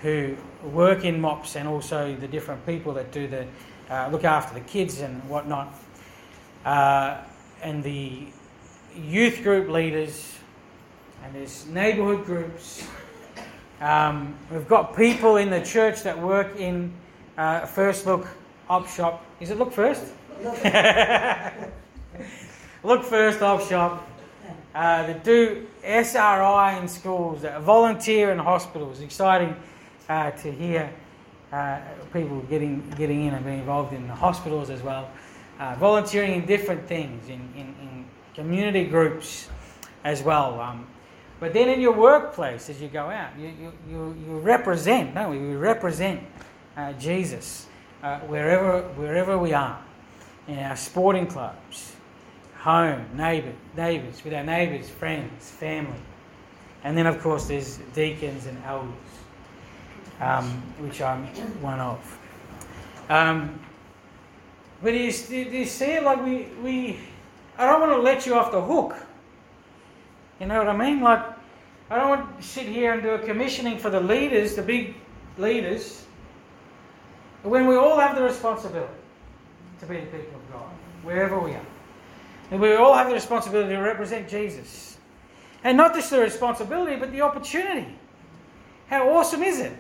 who 0.03 0.37
work 0.63 1.05
in 1.05 1.21
MOPS 1.21 1.57
and 1.57 1.67
also 1.67 2.15
the 2.15 2.29
different 2.29 2.65
people 2.65 2.93
that 2.95 3.11
do 3.11 3.27
the 3.27 3.47
uh, 3.91 4.09
look 4.13 4.25
after 4.25 4.55
the 4.55 4.65
kids 4.65 5.01
and 5.01 5.29
whatnot. 5.29 5.75
Uh, 6.65 7.19
and 7.63 7.83
the 7.83 8.27
youth 8.97 9.43
group 9.43 9.69
leaders 9.69 10.35
and 11.25 11.35
there's 11.35 11.67
neighbourhood 11.67 12.25
groups 12.25 12.87
um, 13.81 14.35
we've 14.51 14.67
got 14.67 14.97
people 14.97 15.37
in 15.37 15.51
the 15.51 15.61
church 15.61 16.03
that 16.03 16.19
work 16.19 16.57
in 16.57 16.93
uh, 17.37 17.67
First 17.67 18.07
Look 18.07 18.27
Op 18.69 18.89
Shop. 18.89 19.25
Is 19.41 19.51
it 19.51 19.59
Look 19.59 19.73
First? 19.73 20.05
Look 22.83 23.05
First 23.05 23.41
Op 23.43 23.61
Shop. 23.69 24.05
Uh, 24.75 25.07
that 25.07 25.25
do 25.25 25.67
SRI 25.83 26.79
in 26.81 26.87
schools, 26.87 27.43
that 27.43 27.63
volunteer 27.63 28.31
in 28.31 28.39
hospitals. 28.39 29.01
Exciting 29.01 29.57
uh, 30.09 30.31
to 30.33 30.53
hear 30.53 30.93
uh, 31.53 31.81
people 32.13 32.41
getting 32.43 32.89
getting 32.97 33.27
in 33.27 33.35
and 33.35 33.45
being 33.45 33.61
involved 33.61 33.93
in 33.93 34.07
the 34.07 34.15
hospitals 34.15 34.71
as 34.71 34.83
well. 34.83 35.11
Uh, 35.59 35.75
volunteering 35.77 36.35
in 36.35 36.47
different 36.47 36.87
things, 36.87 37.29
in, 37.29 37.41
in, 37.57 37.75
in 37.81 38.05
community 38.35 38.85
groups 38.85 39.49
as 40.05 40.23
well. 40.23 40.61
Um, 40.61 40.87
but 41.41 41.53
then 41.53 41.69
in 41.69 41.81
your 41.81 41.93
workplace, 41.93 42.69
as 42.69 42.81
you 42.81 42.89
go 42.89 43.07
out, 43.07 43.31
you, 43.39 43.53
you, 43.89 44.17
you, 44.27 44.39
represent, 44.39 45.15
don't 45.15 45.31
we? 45.31 45.39
We 45.39 45.55
represent 45.55 46.21
uh, 46.77 46.93
Jesus 46.95 47.67
uh, 48.03 48.19
wherever, 48.21 48.83
wherever 48.97 49.39
we 49.39 49.53
are. 49.53 49.81
In 50.49 50.59
our 50.59 50.77
sporting 50.77 51.27
clubs, 51.27 51.95
home, 52.57 53.05
neighbour, 53.15 53.53
neighbours, 53.77 54.25
with 54.25 54.33
our 54.33 54.43
neighbours, 54.43 54.89
friends, 54.89 55.51
family. 55.51 56.01
And 56.83 56.97
then, 56.97 57.07
of 57.07 57.21
course, 57.21 57.47
there's 57.47 57.79
deacons 57.95 58.47
and 58.47 58.57
elders, 58.65 58.95
um, 60.21 60.51
which 60.79 61.03
I'm 61.03 61.27
one 61.61 61.79
of. 61.81 62.19
Um, 63.11 63.61
but 64.83 64.93
do 64.93 64.97
you, 64.97 65.13
do 65.13 65.37
you 65.37 65.65
see 65.67 65.93
it 65.93 66.03
like 66.03 66.25
we, 66.25 66.49
we, 66.63 66.99
I 67.59 67.67
don't 67.67 67.81
want 67.81 67.93
to 67.93 68.01
let 68.03 68.27
you 68.27 68.35
off 68.35 68.51
the 68.53 68.63
hook 68.63 68.97
you 70.41 70.47
know 70.47 70.59
what 70.59 70.69
I 70.69 70.77
mean? 70.77 71.01
Like, 71.01 71.25
I 71.91 71.97
don't 71.97 72.09
want 72.09 72.41
to 72.41 72.47
sit 72.47 72.67
here 72.67 72.93
and 72.93 73.03
do 73.03 73.11
a 73.11 73.19
commissioning 73.19 73.79
for 73.79 73.91
the 73.91 74.01
leaders, 74.01 74.55
the 74.55 74.63
big 74.63 74.95
leaders, 75.39 76.05
when 77.43 77.67
we 77.67 77.77
all 77.77 77.99
have 77.99 78.17
the 78.17 78.23
responsibility 78.23 78.93
to 79.81 79.87
be 79.87 80.01
the 80.01 80.07
people 80.07 80.35
of 80.35 80.53
God, 80.53 80.71
wherever 81.03 81.39
we 81.39 81.53
are. 81.53 81.67
And 82.51 82.61
we 82.61 82.75
all 82.75 82.95
have 82.95 83.09
the 83.09 83.15
responsibility 83.15 83.71
to 83.71 83.81
represent 83.81 84.29
Jesus. 84.29 84.99
And 85.65 85.77
not 85.77 85.95
just 85.95 86.11
the 86.11 86.21
responsibility, 86.21 86.97
but 86.97 87.13
the 87.13 87.21
opportunity. 87.21 87.95
How 88.89 89.09
awesome 89.11 89.43
is 89.43 89.61
it 89.61 89.73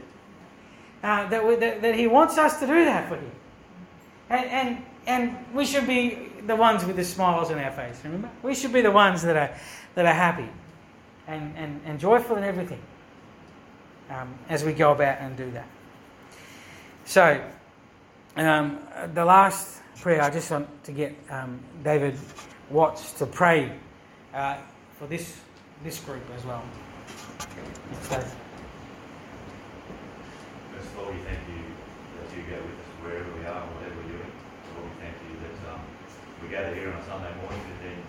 uh, 1.02 1.28
that, 1.28 1.46
we, 1.46 1.56
that, 1.56 1.82
that, 1.82 1.94
He 1.94 2.06
wants 2.06 2.36
us 2.36 2.58
to 2.60 2.66
do 2.66 2.84
that 2.84 3.08
for 3.08 3.16
Him? 3.16 3.30
And, 4.30 4.50
and, 4.50 4.84
and 5.06 5.54
we 5.54 5.64
should 5.64 5.86
be 5.86 6.27
the 6.48 6.56
ones 6.56 6.84
with 6.84 6.96
the 6.96 7.04
smiles 7.04 7.50
on 7.50 7.58
our 7.58 7.70
face, 7.70 8.00
remember? 8.02 8.30
We 8.42 8.54
should 8.54 8.72
be 8.72 8.80
the 8.80 8.90
ones 8.90 9.22
that 9.22 9.36
are 9.36 9.56
that 9.94 10.06
are 10.06 10.14
happy 10.14 10.48
and, 11.26 11.56
and, 11.56 11.80
and 11.84 12.00
joyful 12.00 12.36
in 12.36 12.44
everything 12.44 12.80
um, 14.10 14.34
as 14.48 14.64
we 14.64 14.72
go 14.72 14.92
about 14.92 15.20
and 15.20 15.36
do 15.36 15.50
that. 15.52 15.66
So, 17.04 17.44
um, 18.36 18.78
the 19.14 19.24
last 19.24 19.82
prayer, 20.00 20.22
I 20.22 20.30
just 20.30 20.50
want 20.50 20.68
to 20.84 20.92
get 20.92 21.14
um, 21.30 21.60
David 21.84 22.16
Watts 22.70 23.12
to 23.14 23.26
pray 23.26 23.72
uh, 24.34 24.58
for 24.98 25.06
this, 25.06 25.40
this 25.82 26.00
group 26.00 26.22
as 26.36 26.44
well. 26.44 26.62
Of 28.00 28.38
all, 30.98 31.10
we 31.10 31.18
thank 31.18 31.40
you 31.48 31.62
that 32.20 32.36
you 32.36 32.42
go 32.48 32.56
with 32.56 32.78
us 32.78 32.90
wherever 33.02 33.30
we 33.34 33.46
are 33.46 33.62
and 33.62 33.74
whatever 33.74 33.96
we're 33.96 34.12
doing. 34.12 34.32
Lord, 34.76 34.86
we 34.86 34.94
thank 35.02 35.16
you 35.28 35.34
that 35.42 35.56
um, 35.72 35.80
we 36.48 36.54
gather 36.54 36.74
here 36.74 36.90
on 36.90 36.98
a 36.98 37.04
Sunday 37.04 37.34
morning 37.42 37.60
and 37.60 37.80
then 37.82 38.07